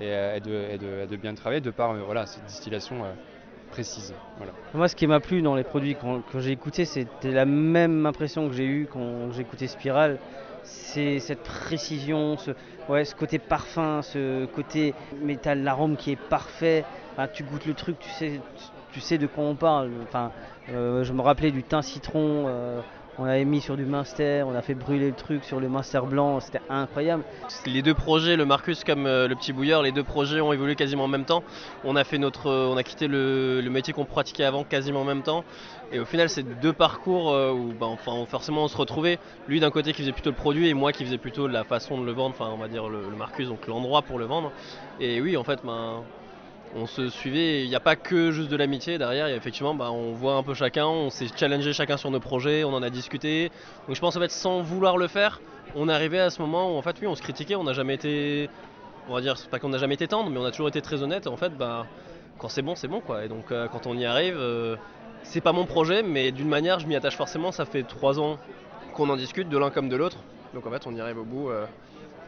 de, 0.00 1.16
bien 1.16 1.34
travailler 1.34 1.62
de 1.62 1.70
par 1.70 1.94
voilà, 1.94 2.26
cette 2.26 2.44
distillation 2.44 3.04
Moi, 4.74 4.88
ce 4.88 4.96
qui 4.96 5.06
m'a 5.06 5.20
plu 5.20 5.42
dans 5.42 5.54
les 5.54 5.64
produits 5.64 5.96
quand 5.96 6.22
j'ai 6.38 6.52
écouté, 6.52 6.84
c'était 6.84 7.32
la 7.32 7.44
même 7.44 8.06
impression 8.06 8.48
que 8.48 8.54
j'ai 8.54 8.66
eue 8.66 8.88
quand 8.90 9.32
j'ai 9.32 9.42
écouté 9.42 9.66
Spiral. 9.66 10.18
C'est 10.62 11.18
cette 11.18 11.42
précision, 11.42 12.36
ce, 12.38 12.52
côté 13.14 13.38
parfum, 13.38 14.00
ce 14.02 14.46
côté 14.46 14.94
métal, 15.20 15.62
l'arôme 15.62 15.96
qui 15.96 16.12
est 16.12 16.16
parfait. 16.16 16.84
Tu 17.32 17.42
goûtes 17.42 17.66
le 17.66 17.74
truc, 17.74 17.96
tu 17.98 19.00
sais, 19.00 19.18
de 19.18 19.26
quoi 19.26 19.44
on 19.44 19.54
parle. 19.56 19.90
Euh, 20.70 21.04
je 21.04 21.12
me 21.12 21.20
rappelais 21.20 21.50
du 21.50 21.62
thym 21.62 21.82
citron. 21.82 22.46
euh, 22.46 22.80
on 23.18 23.24
l'avait 23.24 23.44
mis 23.44 23.60
sur 23.60 23.76
du 23.76 23.84
Munster, 23.84 24.44
on 24.46 24.54
a 24.54 24.62
fait 24.62 24.74
brûler 24.74 25.08
le 25.08 25.14
truc 25.14 25.44
sur 25.44 25.60
le 25.60 25.68
Munster 25.68 26.00
blanc, 26.08 26.40
c'était 26.40 26.60
incroyable. 26.68 27.22
Les 27.66 27.82
deux 27.82 27.94
projets, 27.94 28.36
le 28.36 28.44
Marcus 28.44 28.84
comme 28.84 29.06
euh, 29.06 29.28
le 29.28 29.36
petit 29.36 29.52
bouilleur, 29.52 29.82
les 29.82 29.92
deux 29.92 30.02
projets 30.02 30.40
ont 30.40 30.52
évolué 30.52 30.74
quasiment 30.74 31.04
en 31.04 31.08
même 31.08 31.24
temps. 31.24 31.44
On 31.84 31.96
a 31.96 32.04
fait 32.04 32.18
notre, 32.18 32.48
euh, 32.48 32.72
on 32.72 32.76
a 32.76 32.82
quitté 32.82 33.06
le, 33.06 33.62
métier 33.70 33.92
qu'on 33.92 34.04
pratiquait 34.04 34.44
avant 34.44 34.64
quasiment 34.64 35.02
en 35.02 35.04
même 35.04 35.22
temps. 35.22 35.44
Et 35.92 35.98
au 35.98 36.04
final, 36.04 36.28
c'est 36.28 36.42
deux 36.60 36.72
parcours 36.72 37.32
euh, 37.32 37.52
où, 37.52 37.72
bah, 37.78 37.86
enfin, 37.86 38.24
forcément, 38.26 38.64
on 38.64 38.68
se 38.68 38.76
retrouvait. 38.76 39.18
Lui 39.48 39.60
d'un 39.60 39.70
côté 39.70 39.92
qui 39.92 40.02
faisait 40.02 40.12
plutôt 40.12 40.30
le 40.30 40.36
produit 40.36 40.68
et 40.68 40.74
moi 40.74 40.92
qui 40.92 41.04
faisais 41.04 41.18
plutôt 41.18 41.46
la 41.46 41.64
façon 41.64 42.00
de 42.00 42.04
le 42.04 42.12
vendre. 42.12 42.34
Enfin, 42.38 42.50
on 42.52 42.58
va 42.58 42.68
dire 42.68 42.88
le, 42.88 43.02
le 43.10 43.16
Marcus, 43.16 43.48
donc 43.48 43.66
l'endroit 43.66 44.02
pour 44.02 44.18
le 44.18 44.24
vendre. 44.24 44.52
Et 45.00 45.20
oui, 45.20 45.36
en 45.36 45.44
fait, 45.44 45.60
ben, 45.64 46.02
on 46.76 46.86
se 46.86 47.08
suivait. 47.08 47.64
Il 47.64 47.68
n'y 47.68 47.76
a 47.76 47.80
pas 47.80 47.96
que 47.96 48.30
juste 48.30 48.50
de 48.50 48.56
l'amitié 48.56 48.98
derrière. 48.98 49.26
A 49.26 49.30
effectivement, 49.30 49.74
bah, 49.74 49.90
on 49.90 50.12
voit 50.12 50.34
un 50.34 50.42
peu 50.42 50.54
chacun. 50.54 50.86
On 50.86 51.10
s'est 51.10 51.26
challengé 51.34 51.72
chacun 51.72 51.96
sur 51.96 52.10
nos 52.10 52.20
projets. 52.20 52.64
On 52.64 52.72
en 52.74 52.82
a 52.82 52.90
discuté. 52.90 53.50
Donc 53.86 53.96
je 53.96 54.00
pense 54.00 54.16
en 54.16 54.20
fait, 54.20 54.30
sans 54.30 54.60
vouloir 54.60 54.96
le 54.96 55.08
faire, 55.08 55.40
on 55.76 55.88
est 55.88 55.92
arrivé 55.92 56.20
à 56.20 56.30
ce 56.30 56.40
moment 56.40 56.74
où 56.74 56.78
en 56.78 56.82
fait, 56.82 56.96
oui, 57.00 57.06
on 57.06 57.14
se 57.14 57.22
critiquait. 57.22 57.54
On 57.54 57.64
n'a 57.64 57.72
jamais 57.72 57.94
été, 57.94 58.50
on 59.08 59.14
va 59.14 59.20
dire, 59.20 59.36
c'est 59.38 59.50
pas 59.50 59.58
qu'on 59.58 59.68
n'a 59.68 59.78
jamais 59.78 59.94
été 59.94 60.08
tendre, 60.08 60.30
mais 60.30 60.38
on 60.38 60.44
a 60.44 60.50
toujours 60.50 60.68
été 60.68 60.82
très 60.82 61.02
honnête. 61.02 61.26
En 61.26 61.36
fait, 61.36 61.56
bah, 61.56 61.86
quand 62.38 62.48
c'est 62.48 62.62
bon, 62.62 62.74
c'est 62.74 62.88
bon 62.88 63.00
quoi. 63.00 63.24
Et 63.24 63.28
donc 63.28 63.52
euh, 63.52 63.68
quand 63.68 63.86
on 63.86 63.96
y 63.96 64.04
arrive, 64.04 64.36
euh, 64.38 64.76
c'est 65.22 65.40
pas 65.40 65.52
mon 65.52 65.66
projet, 65.66 66.02
mais 66.02 66.32
d'une 66.32 66.48
manière, 66.48 66.80
je 66.80 66.86
m'y 66.86 66.96
attache 66.96 67.16
forcément. 67.16 67.52
Ça 67.52 67.64
fait 67.64 67.82
trois 67.82 68.18
ans 68.18 68.38
qu'on 68.94 69.08
en 69.08 69.16
discute, 69.16 69.48
de 69.48 69.58
l'un 69.58 69.70
comme 69.70 69.88
de 69.88 69.96
l'autre. 69.96 70.18
Donc 70.54 70.66
en 70.66 70.70
fait, 70.70 70.86
on 70.86 70.94
y 70.94 71.00
arrive 71.00 71.18
au 71.18 71.24
bout 71.24 71.50
euh, 71.50 71.66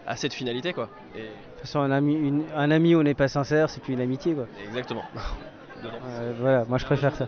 à 0.06 0.16
cette 0.16 0.32
finalité 0.34 0.72
quoi. 0.72 0.88
Et 1.14 1.20
De 1.20 1.25
toute 1.25 1.60
façon, 1.62 1.80
un 1.80 1.90
ami, 1.90 2.14
une- 2.14 2.44
un 2.54 2.70
ami 2.70 2.94
où 2.94 3.00
on 3.00 3.02
n'est 3.02 3.14
pas 3.14 3.28
sincère, 3.28 3.70
c'est 3.70 3.80
plus 3.82 3.94
une 3.94 4.00
amitié. 4.00 4.34
Quoi. 4.34 4.46
exactement. 4.64 5.04
Euh, 6.08 6.32
voilà, 6.40 6.64
moi 6.68 6.78
je 6.78 6.84
préfère 6.86 7.14
ça. 7.14 7.26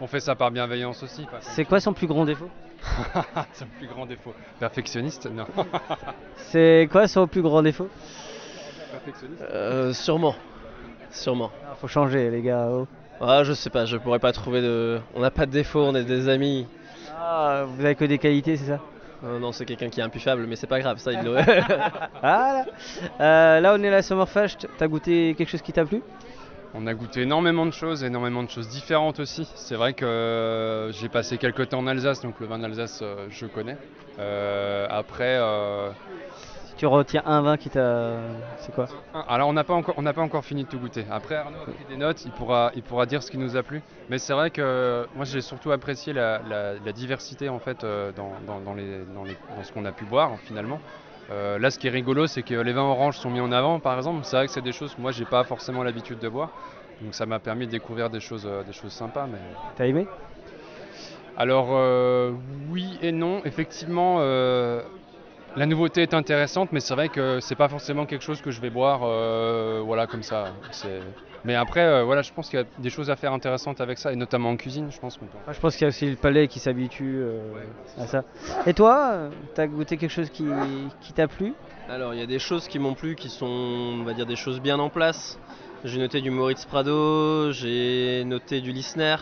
On 0.00 0.06
fait 0.08 0.18
ça 0.20 0.34
par 0.34 0.50
bienveillance 0.50 1.02
aussi. 1.02 1.24
quoi. 1.26 1.38
C'est 1.40 1.64
quoi 1.64 1.78
son 1.80 1.92
plus 1.94 2.06
grand 2.08 2.24
défaut? 2.24 2.50
C'est 3.52 3.64
le 3.64 3.70
plus 3.78 3.86
grand 3.86 4.04
défaut. 4.04 4.34
Perfectionniste 4.58 5.26
Non. 5.30 5.46
C'est 6.36 6.88
quoi 6.90 7.06
son 7.08 7.26
plus 7.28 7.40
grand 7.40 7.62
défaut? 7.62 7.88
Perfectionniste 8.90 9.42
Euh, 9.50 9.92
sûrement, 9.92 10.34
sûrement. 11.10 11.50
Ah, 11.70 11.74
Faut 11.80 11.88
changer 11.88 12.30
les 12.30 12.42
gars. 12.42 12.66
oh. 12.70 12.86
Ah, 13.20 13.44
je 13.44 13.52
sais 13.52 13.70
pas, 13.70 13.86
je 13.86 13.96
pourrais 13.96 14.18
pas 14.18 14.32
trouver 14.32 14.60
de. 14.60 15.00
On 15.14 15.20
n'a 15.20 15.30
pas 15.30 15.46
de 15.46 15.52
défaut, 15.52 15.80
on 15.84 15.94
est 15.94 16.04
des 16.04 16.28
amis. 16.28 16.66
Ah, 17.16 17.64
vous 17.66 17.84
avez 17.84 17.94
que 17.94 18.04
des 18.04 18.18
qualités, 18.18 18.56
c'est 18.56 18.66
ça? 18.66 18.80
Euh, 19.24 19.38
non, 19.38 19.52
c'est 19.52 19.64
quelqu'un 19.64 19.88
qui 19.88 20.00
est 20.00 20.02
impuffable, 20.02 20.46
mais 20.46 20.56
c'est 20.56 20.66
pas 20.66 20.80
grave, 20.80 20.98
ça 20.98 21.12
il 21.12 21.20
le. 21.24 21.32
Voilà. 22.20 22.66
Euh, 23.20 23.60
là, 23.60 23.74
on 23.76 23.82
est 23.82 23.88
à 23.88 23.92
la 23.92 24.02
Summerfest. 24.02 24.68
T'as 24.76 24.86
goûté 24.86 25.34
quelque 25.36 25.48
chose 25.48 25.62
qui 25.62 25.72
t'a 25.72 25.84
plu? 25.84 26.02
On 26.74 26.86
a 26.88 26.94
goûté 26.94 27.22
énormément 27.22 27.66
de 27.66 27.70
choses, 27.70 28.02
énormément 28.02 28.42
de 28.42 28.50
choses 28.50 28.68
différentes 28.68 29.20
aussi. 29.20 29.48
C'est 29.54 29.76
vrai 29.76 29.92
que 29.92 30.04
euh, 30.04 30.92
j'ai 30.92 31.08
passé 31.08 31.38
quelques 31.38 31.68
temps 31.68 31.78
en 31.78 31.86
Alsace, 31.86 32.20
donc 32.20 32.40
le 32.40 32.46
vin 32.46 32.58
d'Alsace, 32.58 33.00
euh, 33.02 33.26
je 33.30 33.46
connais. 33.46 33.76
Euh, 34.18 34.86
après, 34.90 35.38
euh, 35.40 35.90
tu 36.84 36.88
retiens 36.88 37.22
un 37.24 37.40
vin 37.40 37.56
qui 37.56 37.70
t'a. 37.70 38.18
C'est 38.58 38.74
quoi? 38.74 38.86
Alors 39.26 39.48
on 39.48 39.54
n'a 39.54 39.64
pas 39.64 39.72
encore, 39.72 39.94
on 39.96 40.02
n'a 40.02 40.12
pas 40.12 40.20
encore 40.20 40.44
fini 40.44 40.64
de 40.64 40.68
tout 40.68 40.78
goûter. 40.78 41.06
Après, 41.10 41.34
Arnaud 41.34 41.60
a 41.62 41.64
pris 41.64 41.86
des 41.86 41.96
notes, 41.96 42.26
il 42.26 42.30
pourra, 42.32 42.72
il 42.74 42.82
pourra 42.82 43.06
dire 43.06 43.22
ce 43.22 43.30
qui 43.30 43.38
nous 43.38 43.56
a 43.56 43.62
plu. 43.62 43.80
Mais 44.10 44.18
c'est 44.18 44.34
vrai 44.34 44.50
que 44.50 45.06
moi 45.14 45.24
j'ai 45.24 45.40
surtout 45.40 45.70
apprécié 45.72 46.12
la, 46.12 46.42
la- 46.42 46.74
la 46.74 46.92
diversité 46.92 47.48
en 47.48 47.58
fait 47.58 47.84
euh, 47.84 48.12
dans, 48.12 48.38
dans- 48.46 48.60
dans 48.60 48.74
les, 48.74 49.06
dans, 49.14 49.24
les- 49.24 49.36
dans 49.56 49.62
ce 49.62 49.72
qu'on 49.72 49.86
a 49.86 49.92
pu 49.92 50.04
boire 50.04 50.38
finalement. 50.44 50.78
Euh, 51.30 51.58
là, 51.58 51.70
ce 51.70 51.78
qui 51.78 51.86
est 51.86 51.90
rigolo, 51.90 52.26
c'est 52.26 52.42
que 52.42 52.52
les 52.52 52.72
vins 52.74 52.82
oranges 52.82 53.16
sont 53.16 53.30
mis 53.30 53.40
en 53.40 53.50
avant, 53.50 53.80
par 53.80 53.96
exemple. 53.96 54.20
C'est 54.24 54.36
vrai 54.36 54.46
que 54.46 54.52
c'est 54.52 54.60
des 54.60 54.72
choses 54.72 54.94
que 54.94 55.00
moi 55.00 55.10
j'ai 55.10 55.24
pas 55.24 55.42
forcément 55.44 55.82
l'habitude 55.82 56.18
de 56.18 56.28
boire. 56.28 56.50
Donc 57.00 57.14
ça 57.14 57.24
m'a 57.24 57.38
permis 57.38 57.64
de 57.64 57.70
découvrir 57.70 58.10
des 58.10 58.20
choses, 58.20 58.44
euh, 58.44 58.62
des 58.62 58.74
choses 58.74 58.92
sympas. 58.92 59.26
Mais... 59.26 59.38
T'as 59.74 59.86
aimé? 59.86 60.06
Alors 61.38 61.68
euh, 61.70 62.32
oui 62.70 62.98
et 63.00 63.10
non, 63.10 63.40
effectivement, 63.46 64.16
euh, 64.20 64.82
la 65.56 65.66
nouveauté 65.66 66.02
est 66.02 66.14
intéressante, 66.14 66.70
mais 66.72 66.80
c'est 66.80 66.94
vrai 66.94 67.08
que 67.08 67.40
c'est 67.40 67.54
pas 67.54 67.68
forcément 67.68 68.06
quelque 68.06 68.22
chose 68.22 68.40
que 68.40 68.50
je 68.50 68.60
vais 68.60 68.70
boire, 68.70 69.00
euh, 69.04 69.82
voilà 69.84 70.06
comme 70.06 70.22
ça. 70.22 70.52
Mais 71.44 71.54
après, 71.54 71.82
euh, 71.82 72.04
voilà, 72.04 72.22
je 72.22 72.32
pense 72.32 72.48
qu'il 72.48 72.58
y 72.58 72.62
a 72.62 72.66
des 72.78 72.90
choses 72.90 73.10
à 73.10 73.16
faire 73.16 73.32
intéressantes 73.32 73.80
avec 73.80 73.98
ça, 73.98 74.12
et 74.12 74.16
notamment 74.16 74.50
en 74.50 74.56
cuisine, 74.56 74.88
je 74.90 74.98
pense 74.98 75.18
peut. 75.18 75.26
Moi, 75.44 75.52
Je 75.52 75.60
pense 75.60 75.76
qu'il 75.76 75.82
y 75.82 75.84
a 75.84 75.88
aussi 75.88 76.08
le 76.08 76.16
palais 76.16 76.48
qui 76.48 76.58
s'habitue 76.58 77.16
euh, 77.18 77.52
à 77.98 78.06
ça. 78.06 78.24
Et 78.66 78.72
toi, 78.72 79.28
t'as 79.54 79.66
goûté 79.66 79.96
quelque 79.96 80.10
chose 80.10 80.30
qui, 80.30 80.46
qui 81.02 81.12
t'a 81.12 81.28
plu? 81.28 81.52
Alors, 81.88 82.14
il 82.14 82.20
y 82.20 82.22
a 82.22 82.26
des 82.26 82.38
choses 82.38 82.66
qui 82.66 82.78
m'ont 82.78 82.94
plu 82.94 83.14
qui 83.14 83.28
sont, 83.28 83.46
on 83.46 84.04
va 84.04 84.14
dire, 84.14 84.26
des 84.26 84.36
choses 84.36 84.60
bien 84.60 84.78
en 84.78 84.88
place. 84.88 85.38
J'ai 85.84 85.98
noté 85.98 86.22
du 86.22 86.30
Moritz 86.30 86.64
Prado, 86.64 87.52
j'ai 87.52 88.24
noté 88.24 88.62
du 88.62 88.72
Lissner. 88.72 89.16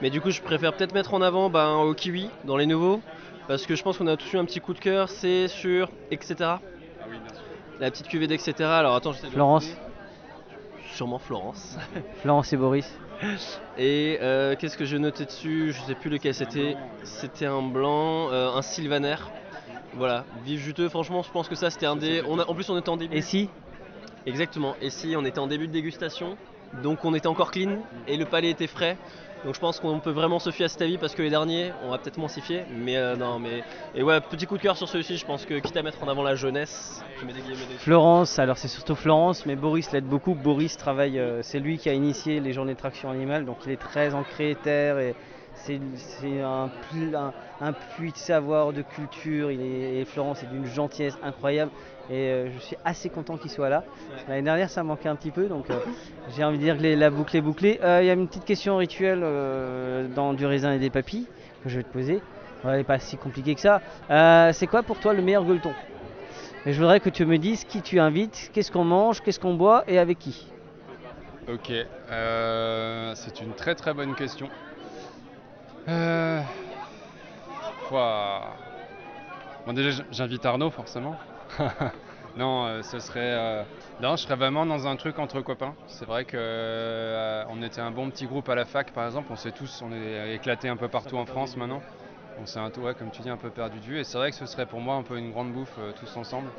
Mais 0.00 0.08
du 0.08 0.22
coup, 0.22 0.30
je 0.30 0.40
préfère 0.40 0.72
peut-être 0.72 0.94
mettre 0.94 1.12
en 1.12 1.20
avant 1.20 1.50
ben, 1.50 1.74
au 1.74 1.92
kiwi 1.92 2.30
dans 2.44 2.56
les 2.56 2.64
nouveaux. 2.64 3.02
Parce 3.48 3.64
que 3.64 3.74
je 3.74 3.82
pense 3.82 3.96
qu'on 3.96 4.06
a 4.08 4.16
tous 4.18 4.30
eu 4.34 4.36
un 4.36 4.44
petit 4.44 4.60
coup 4.60 4.74
de 4.74 4.78
cœur, 4.78 5.08
c'est 5.08 5.48
sur 5.48 5.90
etc. 6.10 6.56
La 7.80 7.90
petite 7.90 8.06
cuvée 8.06 8.26
d'Etc. 8.26 8.60
Alors 8.60 8.94
attends, 8.94 9.12
j'essaie 9.12 9.28
de 9.28 9.32
Florence. 9.32 9.74
Sûrement 10.92 11.18
Florence. 11.18 11.78
Florence 12.20 12.52
et 12.52 12.58
Boris 12.58 12.94
Et 13.78 14.18
euh, 14.20 14.54
qu'est-ce 14.54 14.76
que 14.76 14.84
j'ai 14.84 14.98
noté 14.98 15.24
dessus? 15.24 15.72
Je 15.72 15.80
sais 15.80 15.94
plus 15.94 16.10
lequel 16.10 16.34
c'était. 16.34 16.76
C'était 17.04 17.46
un 17.46 17.62
blanc, 17.62 18.30
euh, 18.30 18.50
un 18.52 18.60
Sylvaner. 18.60 19.16
Voilà, 19.94 20.26
vif 20.44 20.60
juteux. 20.60 20.90
Franchement, 20.90 21.22
je 21.22 21.30
pense 21.30 21.48
que 21.48 21.54
ça 21.54 21.70
c'était 21.70 21.86
un 21.86 21.96
des. 21.96 22.22
On 22.28 22.38
a... 22.38 22.44
En 22.44 22.54
plus, 22.54 22.68
on 22.68 22.76
était 22.76 22.90
en 22.90 22.98
début. 22.98 23.16
Et 23.16 23.22
si? 23.22 23.48
Exactement. 24.26 24.74
Et 24.82 24.90
si 24.90 25.14
on 25.16 25.24
était 25.24 25.38
en 25.38 25.46
début 25.46 25.68
de 25.68 25.72
dégustation, 25.72 26.36
donc 26.82 27.02
on 27.06 27.14
était 27.14 27.28
encore 27.28 27.50
clean 27.50 27.78
et 28.06 28.18
le 28.18 28.26
palais 28.26 28.50
était 28.50 28.66
frais. 28.66 28.98
Donc 29.44 29.54
je 29.54 29.60
pense 29.60 29.80
qu'on 29.80 30.00
peut 30.00 30.10
vraiment 30.10 30.38
se 30.38 30.50
fier 30.50 30.66
à 30.66 30.68
cet 30.68 30.82
avis 30.82 30.98
parce 30.98 31.14
que 31.14 31.22
les 31.22 31.30
derniers, 31.30 31.72
on 31.84 31.90
va 31.90 31.98
peut-être 31.98 32.16
moins. 32.16 32.28
Mais 32.70 32.96
euh, 32.96 33.16
non, 33.16 33.38
mais. 33.38 33.64
Et 33.94 34.02
ouais, 34.02 34.20
petit 34.20 34.46
coup 34.46 34.56
de 34.56 34.62
cœur 34.62 34.76
sur 34.76 34.88
celui-ci. 34.88 35.16
Je 35.16 35.26
pense 35.26 35.44
que 35.44 35.58
quitte 35.58 35.76
à 35.76 35.82
mettre 35.82 36.02
en 36.02 36.08
avant 36.08 36.22
la 36.22 36.34
jeunesse. 36.34 37.02
Florence, 37.78 38.38
alors 38.38 38.58
c'est 38.58 38.68
surtout 38.68 38.94
Florence, 38.94 39.46
mais 39.46 39.56
Boris 39.56 39.90
l'aide 39.92 40.04
beaucoup. 40.04 40.34
Boris 40.34 40.76
travaille, 40.76 41.18
euh, 41.18 41.42
c'est 41.42 41.58
lui 41.58 41.78
qui 41.78 41.88
a 41.88 41.92
initié 41.92 42.40
les 42.40 42.52
journées 42.52 42.74
de 42.74 42.78
traction 42.78 43.10
animale, 43.10 43.44
donc 43.44 43.56
il 43.66 43.72
est 43.72 43.76
très 43.76 44.14
ancré 44.14 44.56
terre 44.62 44.98
et 44.98 45.14
c'est 45.64 46.40
un, 46.40 46.70
pl- 46.90 47.14
un, 47.14 47.32
un 47.60 47.72
puits 47.72 48.12
de 48.12 48.16
savoir, 48.18 48.72
de 48.72 48.82
culture. 48.82 49.50
Il 49.50 49.60
est, 49.60 50.00
et 50.00 50.04
Florence 50.04 50.42
est 50.42 50.46
d'une 50.46 50.64
gentillesse 50.66 51.16
incroyable 51.22 51.70
et 52.10 52.14
euh, 52.14 52.50
je 52.52 52.58
suis 52.58 52.76
assez 52.84 53.10
content 53.10 53.36
qu'il 53.36 53.50
soit 53.50 53.68
là. 53.68 53.84
L'année 54.26 54.42
dernière 54.42 54.70
ça 54.70 54.82
manquait 54.82 55.08
un 55.08 55.16
petit 55.16 55.30
peu, 55.30 55.46
donc 55.48 55.68
euh, 55.70 55.78
j'ai 56.28 56.44
envie 56.44 56.58
de 56.58 56.62
dire 56.62 56.76
que 56.76 56.82
les- 56.82 56.96
la 56.96 57.10
boucle 57.10 57.36
est 57.36 57.40
bouclée. 57.42 57.78
Euh, 57.82 58.00
Il 58.02 58.06
y 58.06 58.10
a 58.10 58.14
une 58.14 58.26
petite 58.28 58.44
question 58.44 58.76
rituelle 58.78 59.20
euh, 59.22 60.08
dans 60.14 60.32
du 60.32 60.46
raisin 60.46 60.72
et 60.72 60.78
des 60.78 60.90
papilles 60.90 61.26
que 61.62 61.68
je 61.68 61.76
vais 61.78 61.82
te 61.84 61.92
poser. 61.92 62.22
Ouais, 62.64 62.72
elle 62.72 62.76
n'est 62.78 62.84
pas 62.84 62.98
si 62.98 63.16
compliquée 63.18 63.54
que 63.54 63.60
ça. 63.60 63.82
Euh, 64.10 64.52
c'est 64.52 64.66
quoi 64.66 64.82
pour 64.82 64.98
toi 64.98 65.12
le 65.12 65.22
meilleur 65.22 65.44
gueuleton? 65.44 65.74
Et 66.66 66.72
je 66.72 66.78
voudrais 66.80 67.00
que 67.00 67.08
tu 67.10 67.24
me 67.24 67.38
dises 67.38 67.64
qui 67.64 67.82
tu 67.82 68.00
invites, 68.00 68.50
qu'est-ce 68.52 68.70
qu'on 68.70 68.84
mange, 68.84 69.20
qu'est-ce 69.20 69.38
qu'on 69.38 69.54
boit 69.54 69.84
et 69.86 69.98
avec 69.98 70.18
qui? 70.18 70.46
Ok, 71.48 71.70
euh, 72.10 73.12
c'est 73.14 73.40
une 73.40 73.54
très 73.54 73.74
très 73.74 73.94
bonne 73.94 74.14
question. 74.14 74.50
Euh... 75.88 76.42
Bon 77.90 79.72
déjà 79.72 80.02
j'invite 80.10 80.44
Arnaud 80.44 80.70
forcément. 80.70 81.16
non, 82.36 82.66
euh, 82.66 82.82
ce 82.82 82.98
serait... 82.98 83.20
euh, 83.20 83.62
Non, 84.02 84.16
je 84.16 84.22
serais 84.24 84.36
vraiment 84.36 84.66
dans 84.66 84.86
un 84.86 84.96
truc 84.96 85.18
entre 85.18 85.40
copains. 85.40 85.74
C'est 85.86 86.04
vrai 86.04 86.24
que 86.24 86.36
euh, 86.38 87.44
on 87.48 87.62
était 87.62 87.80
un 87.80 87.90
bon 87.90 88.10
petit 88.10 88.26
groupe 88.26 88.48
à 88.50 88.54
la 88.54 88.66
fac 88.66 88.92
par 88.92 89.06
exemple. 89.06 89.28
On 89.30 89.36
s'est 89.36 89.52
tous, 89.52 89.82
on 89.82 89.92
est 89.92 90.34
éclatés 90.34 90.68
un 90.68 90.76
peu 90.76 90.88
partout 90.88 91.16
en 91.16 91.24
France 91.24 91.56
maintenant. 91.56 91.80
On 92.40 92.46
s'est 92.46 92.58
un 92.60 92.70
ouais, 92.70 92.94
comme 92.94 93.10
tu 93.10 93.22
dis 93.22 93.30
un 93.30 93.38
peu 93.38 93.50
perdu 93.50 93.78
de 93.78 93.84
vue. 93.84 93.98
Et 93.98 94.04
c'est 94.04 94.18
vrai 94.18 94.30
que 94.30 94.36
ce 94.36 94.46
serait 94.46 94.66
pour 94.66 94.80
moi 94.80 94.94
un 94.96 95.02
peu 95.02 95.16
une 95.16 95.32
grande 95.32 95.52
bouffe 95.52 95.78
tous 95.98 96.16
ensemble. 96.16 96.50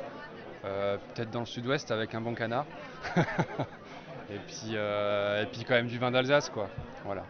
Peut-être 0.62 1.30
dans 1.30 1.40
le 1.40 1.46
sud-ouest 1.46 1.90
avec 1.90 2.14
un 2.14 2.20
bon 2.20 2.34
canard. 2.34 2.66
et, 3.16 4.38
puis, 4.46 4.74
et 4.74 5.46
puis 5.52 5.64
quand 5.64 5.74
même 5.74 5.86
du 5.86 5.98
vin 5.98 6.10
d'Alsace 6.10 6.50
quoi. 6.50 6.68
Voilà. 7.04 7.22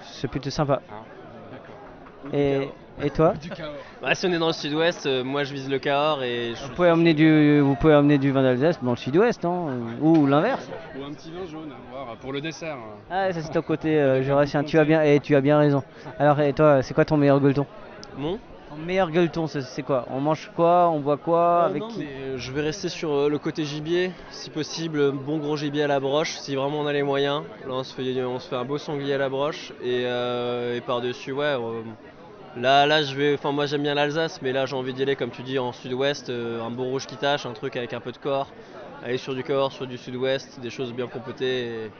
C'est 0.00 0.28
plutôt 0.28 0.50
sympa. 0.50 0.80
Hein. 0.90 1.02
Et, 2.32 2.68
et 3.02 3.10
toi. 3.10 3.34
Bah, 4.00 4.14
si 4.14 4.26
on 4.26 4.32
est 4.32 4.38
dans 4.38 4.48
le 4.48 4.52
sud-ouest, 4.52 5.06
euh, 5.06 5.24
moi 5.24 5.44
je 5.44 5.52
vise 5.52 5.68
le 5.68 5.78
Cahors 5.78 6.22
et 6.22 6.54
je 6.54 6.62
Vous 6.64 6.74
pouvez 6.74 6.88
amener 6.88 7.14
du, 7.14 7.60
vous 7.60 7.74
pouvez 7.74 7.94
amener 7.94 8.18
du 8.18 8.30
vin 8.30 8.42
d'Alsace 8.42 8.82
dans 8.82 8.92
le 8.92 8.96
sud-ouest, 8.96 9.42
non 9.44 9.68
Ou 10.00 10.26
l'inverse 10.26 10.68
Ou 10.98 11.04
un 11.04 11.12
petit 11.12 11.30
vin 11.30 11.46
jaune 11.46 11.74
pour 12.20 12.32
le 12.32 12.40
dessert. 12.40 12.76
hein. 12.76 12.98
Ah, 13.10 13.32
ça 13.32 13.42
c'est 13.42 13.52
ton 13.52 13.62
côté 13.62 13.98
euh, 14.00 14.22
jurassien. 14.22 14.64
Tu 14.64 14.78
as 14.78 14.84
bien, 14.84 15.02
et 15.02 15.20
tu 15.20 15.34
as 15.36 15.40
bien 15.40 15.58
raison. 15.58 15.82
Alors, 16.18 16.40
et 16.40 16.52
toi, 16.52 16.82
c'est 16.82 16.94
quoi 16.94 17.04
ton 17.04 17.16
meilleur 17.16 17.40
gueuleton? 17.40 17.66
Mon? 18.16 18.38
Ton 18.70 18.76
meilleur 18.76 19.10
gueuleton, 19.10 19.46
c'est- 19.46 19.82
quoi? 19.82 20.06
On 20.10 20.20
mange 20.20 20.50
quoi? 20.56 20.88
On 20.90 20.98
boit 21.00 21.16
quoi? 21.18 21.38
Euh, 21.38 21.66
Avec 21.66 21.82
non, 21.82 21.88
qui? 21.88 21.98
mais, 22.00 22.06
euh, 22.06 22.38
je 22.38 22.50
vais 22.52 22.62
rester 22.62 22.88
sur 22.88 23.12
euh, 23.12 23.28
le 23.28 23.38
côté 23.38 23.64
gibier, 23.64 24.12
si 24.30 24.50
possible, 24.50 25.12
bon 25.12 25.38
gros 25.38 25.56
gibier 25.56 25.82
à 25.82 25.86
la 25.86 26.00
broche, 26.00 26.32
si 26.38 26.54
vraiment 26.54 26.80
on 26.80 26.86
a 26.86 26.92
les 26.92 27.02
moyens. 27.02 27.42
Là, 27.68 27.74
on 27.74 27.84
se 27.84 27.94
fait, 27.94 28.22
on 28.24 28.38
se 28.38 28.48
fait 28.48 28.56
un 28.56 28.64
beau 28.64 28.78
sanglier 28.78 29.14
à 29.14 29.18
la 29.18 29.28
broche 29.28 29.72
et, 29.82 30.04
euh, 30.06 30.76
et 30.76 30.80
par-dessus, 30.80 31.32
ouais. 31.32 31.44
euh, 31.44 31.82
là, 32.56 32.86
là, 32.86 33.02
je 33.02 33.14
vais, 33.14 33.34
enfin, 33.34 33.52
moi 33.52 33.66
j'aime 33.66 33.82
bien 33.82 33.94
l'Alsace, 33.94 34.40
mais 34.42 34.52
là 34.52 34.66
j'ai 34.66 34.76
envie 34.76 34.92
d'y 34.92 35.02
aller, 35.02 35.16
comme 35.16 35.30
tu 35.30 35.42
dis, 35.42 35.58
en 35.58 35.72
sud-ouest, 35.72 36.28
euh, 36.28 36.62
un 36.62 36.70
beau 36.70 36.84
rouge 36.84 37.06
qui 37.06 37.16
tâche, 37.16 37.46
un 37.46 37.52
truc 37.52 37.76
avec 37.76 37.92
un 37.92 38.00
peu 38.00 38.12
de 38.12 38.18
corps. 38.18 38.48
Aller 39.02 39.18
sur 39.18 39.34
du 39.34 39.44
corps, 39.44 39.70
sur 39.70 39.86
du 39.86 39.98
sud-ouest, 39.98 40.60
des 40.60 40.70
choses 40.70 40.94
bien 40.94 41.06
compotées 41.06 41.90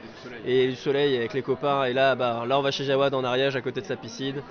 et, 0.43 0.67
du 0.67 0.75
soleil 0.75 1.15
avec 1.15 1.33
les 1.33 1.43
copains. 1.43 1.85
Et 1.85 1.93
là, 1.93 2.15
bah, 2.15 2.45
là, 2.47 2.57
on 2.57 2.63
va 2.63 2.71
chez 2.71 2.83
Jawad 2.83 3.13
en 3.13 3.23
Ariège, 3.23 3.55
à 3.55 3.61
côté 3.61 3.79
de 3.79 3.85
sa 3.85 3.95
piscine. 3.95 4.41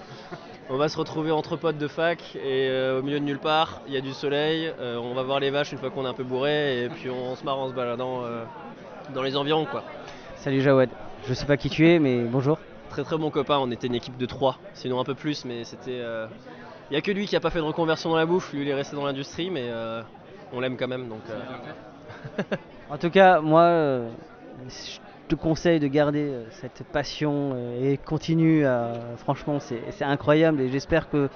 On 0.70 0.76
va 0.76 0.88
se 0.88 0.96
retrouver 0.96 1.32
entre 1.32 1.56
potes 1.56 1.78
de 1.78 1.88
fac 1.88 2.36
et 2.36 2.68
euh, 2.70 3.00
au 3.00 3.02
milieu 3.02 3.18
de 3.18 3.24
nulle 3.24 3.40
part, 3.40 3.80
il 3.88 3.92
y 3.92 3.96
a 3.96 4.00
du 4.00 4.12
soleil, 4.12 4.72
euh, 4.80 4.96
on 4.96 5.14
va 5.14 5.22
voir 5.22 5.40
les 5.40 5.50
vaches 5.50 5.72
une 5.72 5.78
fois 5.78 5.90
qu'on 5.90 6.06
est 6.06 6.08
un 6.08 6.14
peu 6.14 6.22
bourré 6.22 6.84
et 6.84 6.88
puis 6.88 7.10
on, 7.10 7.34
se 7.34 7.44
marre 7.44 7.58
en 7.58 7.68
se 7.68 7.74
baladant 7.74 8.22
dans 9.12 9.22
les 9.22 9.36
environs 9.36 9.66
quoi. 9.66 9.82
Salut 10.36 10.62
Jawad. 10.62 10.88
Je 11.28 11.34
sais 11.34 11.46
pas 11.46 11.56
qui 11.56 11.68
tu 11.68 11.88
es, 11.88 11.98
mais 11.98 12.22
bonjour. 12.22 12.58
Très 12.90 13.02
très 13.02 13.16
bon 13.18 13.30
copain, 13.30 13.58
on 13.58 13.70
était 13.70 13.86
une 13.88 13.94
équipe 13.94 14.16
de 14.16 14.26
3, 14.26 14.58
sinon 14.74 15.00
un 15.00 15.04
peu 15.04 15.14
plus 15.14 15.44
mais 15.44 15.64
c'était... 15.64 15.98
euh, 16.00 16.26
Il 16.90 16.94
n'y 16.94 16.96
a 16.98 17.00
que 17.02 17.10
lui 17.10 17.26
qui 17.26 17.34
a 17.36 17.40
pas 17.40 17.50
fait 17.50 17.58
de 17.58 17.64
reconversion 17.64 18.10
dans 18.10 18.16
la 18.16 18.26
bouffe, 18.26 18.52
lui 18.52 18.62
il 18.62 18.68
est 18.68 18.74
resté 18.74 18.94
dans 18.94 19.04
l'industrie 19.04 19.50
mais 19.50 19.68
euh, 19.68 20.02
on 20.52 20.60
l'aime 20.60 20.76
quand 20.76 20.88
même 20.88 21.08
donc... 21.08 21.20
euh, 21.30 22.42
En 22.90 22.98
tout 22.98 23.10
cas, 23.10 23.40
moi, 23.40 23.62
euh, 23.62 24.10
je 24.68 24.98
te 25.28 25.34
conseille 25.34 25.80
de 25.80 25.86
garder 25.88 26.20
euh, 26.28 26.44
cette 26.50 26.82
passion 26.92 27.52
euh, 27.54 27.92
et 27.92 27.96
continue. 27.96 28.66
à- 28.66 28.92
franchement, 29.16 29.58
c'est 29.60 29.80
c'est 29.90 30.04
incroyable 30.04 30.60
et 30.60 30.68
j'espère 30.70 31.08
que 31.08 31.28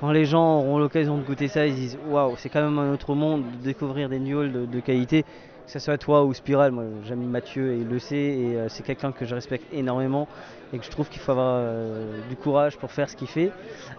quand 0.00 0.12
les 0.12 0.24
gens 0.24 0.58
auront 0.58 0.78
l'occasion 0.78 1.16
de 1.18 1.22
goûter 1.22 1.48
ça, 1.48 1.66
ils 1.66 1.72
se 1.72 1.76
disent 1.76 1.98
waouh, 2.08 2.36
c'est 2.36 2.48
quand 2.48 2.62
même 2.62 2.78
un 2.78 2.92
autre 2.92 3.14
monde 3.14 3.42
de 3.58 3.64
découvrir 3.64 4.08
des 4.08 4.18
gnôles 4.20 4.52
de, 4.52 4.66
de 4.66 4.80
qualité. 4.80 5.22
Que 5.22 5.70
ce 5.72 5.78
soit 5.78 5.96
toi 5.98 6.24
ou 6.24 6.34
Spiral, 6.34 6.72
moi 6.72 6.84
j'aime 7.06 7.22
Mathieu 7.24 7.72
et 7.72 7.78
il 7.78 7.88
le 7.88 7.98
sait 7.98 8.16
et 8.16 8.56
euh, 8.56 8.68
c'est 8.68 8.82
quelqu'un 8.82 9.12
que 9.12 9.24
je 9.24 9.34
respecte 9.34 9.64
énormément 9.72 10.28
et 10.72 10.78
que 10.78 10.84
je 10.84 10.90
trouve 10.90 11.08
qu'il 11.08 11.20
faut 11.20 11.32
avoir 11.32 11.56
euh, 11.58 12.18
du 12.28 12.36
courage 12.36 12.76
pour 12.78 12.90
faire 12.92 13.10
ce 13.10 13.16
qu'il 13.16 13.28
fait. 13.28 13.50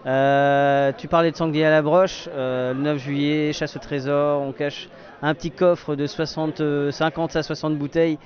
Euh, 0.06 0.92
tu 0.98 1.08
parlais 1.08 1.32
de 1.32 1.36
sanglier 1.36 1.66
à 1.66 1.70
la 1.70 1.82
broche, 1.82 2.28
euh, 2.34 2.74
le 2.74 2.80
9 2.82 2.98
juillet, 2.98 3.54
chasse 3.54 3.76
au 3.76 3.80
trésor, 3.80 4.42
on 4.42 4.52
cache 4.52 4.90
un 5.22 5.34
petit 5.36 5.52
coffre 5.52 5.96
de 5.96 6.06
60, 6.06 6.60
euh, 6.60 6.92
50 6.92 7.36
à 7.38 7.44
60 7.44 7.78
bouteilles 7.78 8.18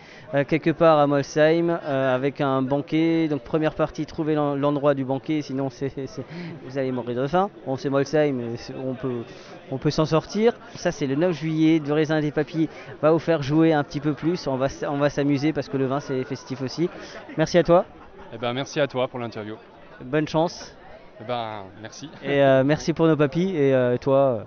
quelque 0.48 0.72
part 0.72 0.98
à 0.98 1.06
Molsheim 1.08 1.70
avec 1.86 2.42
un 2.42 2.62
banquet. 2.64 3.28
Donc 3.28 3.42
première 3.42 3.76
partie, 3.76 4.06
trouver 4.06 4.34
l'en- 4.34 4.56
l'endroit 4.56 4.94
du 4.96 5.06
banquet, 5.06 5.42
sinon 5.44 5.70
vous 6.66 6.78
allez 6.78 6.92
mourir 6.92 7.22
de 7.22 7.28
faim. 7.28 7.50
Bon, 7.68 7.78
c'est 7.78 7.90
Molsheim, 7.90 8.56
on 8.84 8.94
peut, 8.96 9.22
on 9.72 9.90
s'en 9.92 10.06
sortir. 10.06 10.54
Ça 10.76 10.92
c'est 10.92 11.06
le 11.06 11.16
9 11.16 11.34
juillet, 11.34 11.80
du 11.80 11.92
raisin 11.92 12.20
des 12.20 12.32
papilles 12.32 12.68
va 13.02 13.12
vous 13.12 13.20
faire 13.20 13.44
jouer 13.44 13.74
un 13.74 13.84
petit 13.84 14.00
peu 14.00 14.14
plus. 14.14 14.48
On 14.48 14.54
on 14.90 14.98
va 14.98 15.10
s'amuser 15.10 15.54
parce 15.54 15.70
que 15.70 15.78
le 15.78 15.86
vin 15.86 16.00
c'est 16.00 16.24
festif 16.24 16.62
aussi. 16.64 16.90
Merci 17.38 17.58
à 17.60 17.64
toi, 17.64 17.86
Eh 18.34 18.38
ben, 18.38 18.54
merci 18.54 18.80
à 18.80 18.88
toi 18.88 19.08
pour 19.08 19.20
l'interview. 19.20 19.56
bonne 20.04 20.28
chance 20.28 20.76
Eh 21.22 21.24
ben, 21.24 21.64
merci. 21.82 22.10
et 22.24 22.42
euh, 22.44 22.64
merci 22.64 22.94
pour 22.94 23.08
nos 23.08 23.16
papilles 23.18 23.56
et 23.56 23.74
euh, 23.74 23.98
toi, 23.98 24.18
euh, 24.18 24.44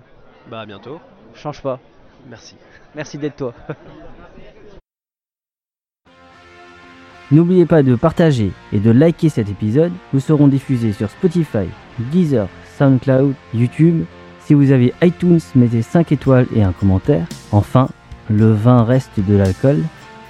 Bah 0.49 0.61
à 0.61 0.65
bientôt, 0.65 0.99
change 1.33 1.61
pas. 1.61 1.79
merci. 2.29 2.55
Merci 2.95 3.17
d'être 3.17 3.35
toi. 3.37 3.53
N'oubliez 7.31 7.65
pas 7.65 7.81
de 7.81 7.95
partager 7.95 8.51
et 8.73 8.79
de 8.79 8.91
liker 8.91 9.29
cet 9.29 9.47
épisode. 9.49 9.93
Nous 10.11 10.19
serons 10.19 10.49
diffusés 10.49 10.91
sur 10.91 11.09
Spotify, 11.09 11.65
Deezer, 12.11 12.49
SoundCloud, 12.77 13.33
YouTube. 13.53 14.03
Si 14.41 14.53
vous 14.53 14.71
avez 14.71 14.93
iTunes, 15.01 15.39
mettez 15.55 15.81
5 15.81 16.11
étoiles 16.11 16.47
et 16.53 16.61
un 16.61 16.73
commentaire. 16.73 17.25
Enfin, 17.53 17.87
le 18.29 18.51
vin 18.51 18.83
reste 18.83 19.17
de 19.21 19.37
l'alcool. 19.37 19.77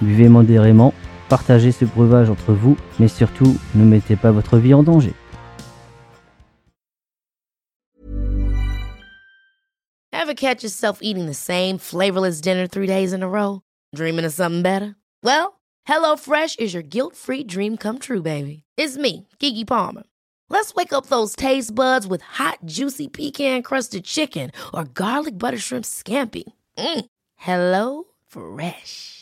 Buvez 0.00 0.28
modérément, 0.28 0.94
partagez 1.32 1.72
ce 1.72 1.86
breuvage 1.86 2.28
entre 2.28 2.52
vous, 2.52 2.76
mais 2.98 3.08
surtout, 3.08 3.56
ne 3.74 3.86
mettez 3.86 4.16
pas 4.16 4.32
votre 4.32 4.58
vie 4.58 4.74
en 4.74 4.82
danger. 4.82 5.14
Ever 10.12 10.34
catch 10.34 10.62
yourself 10.62 10.98
eating 11.00 11.24
the 11.24 11.34
same 11.34 11.78
flavorless 11.78 12.42
dinner 12.42 12.66
three 12.66 12.86
days 12.86 13.14
in 13.14 13.22
a 13.22 13.28
row? 13.28 13.62
Dreaming 13.94 14.26
of 14.26 14.34
something 14.34 14.60
better? 14.60 14.94
Well, 15.24 15.58
HelloFresh 15.88 16.60
is 16.60 16.74
your 16.74 16.82
guilt 16.82 17.16
free 17.16 17.44
dream 17.44 17.78
come 17.78 17.98
true, 17.98 18.20
baby. 18.20 18.64
It's 18.76 18.98
me, 18.98 19.26
Kiki 19.38 19.64
Palmer. 19.64 20.02
Let's 20.50 20.74
wake 20.74 20.92
up 20.92 21.06
those 21.06 21.34
taste 21.34 21.74
buds 21.74 22.06
with 22.06 22.20
hot, 22.20 22.58
juicy 22.66 23.08
pecan 23.08 23.62
crusted 23.62 24.04
chicken 24.04 24.50
or 24.74 24.84
garlic 24.84 25.38
butter 25.38 25.58
shrimp 25.58 25.86
scampi. 25.86 26.44
Mm. 26.76 27.06
Hello 27.36 28.04
Fresh. 28.28 29.21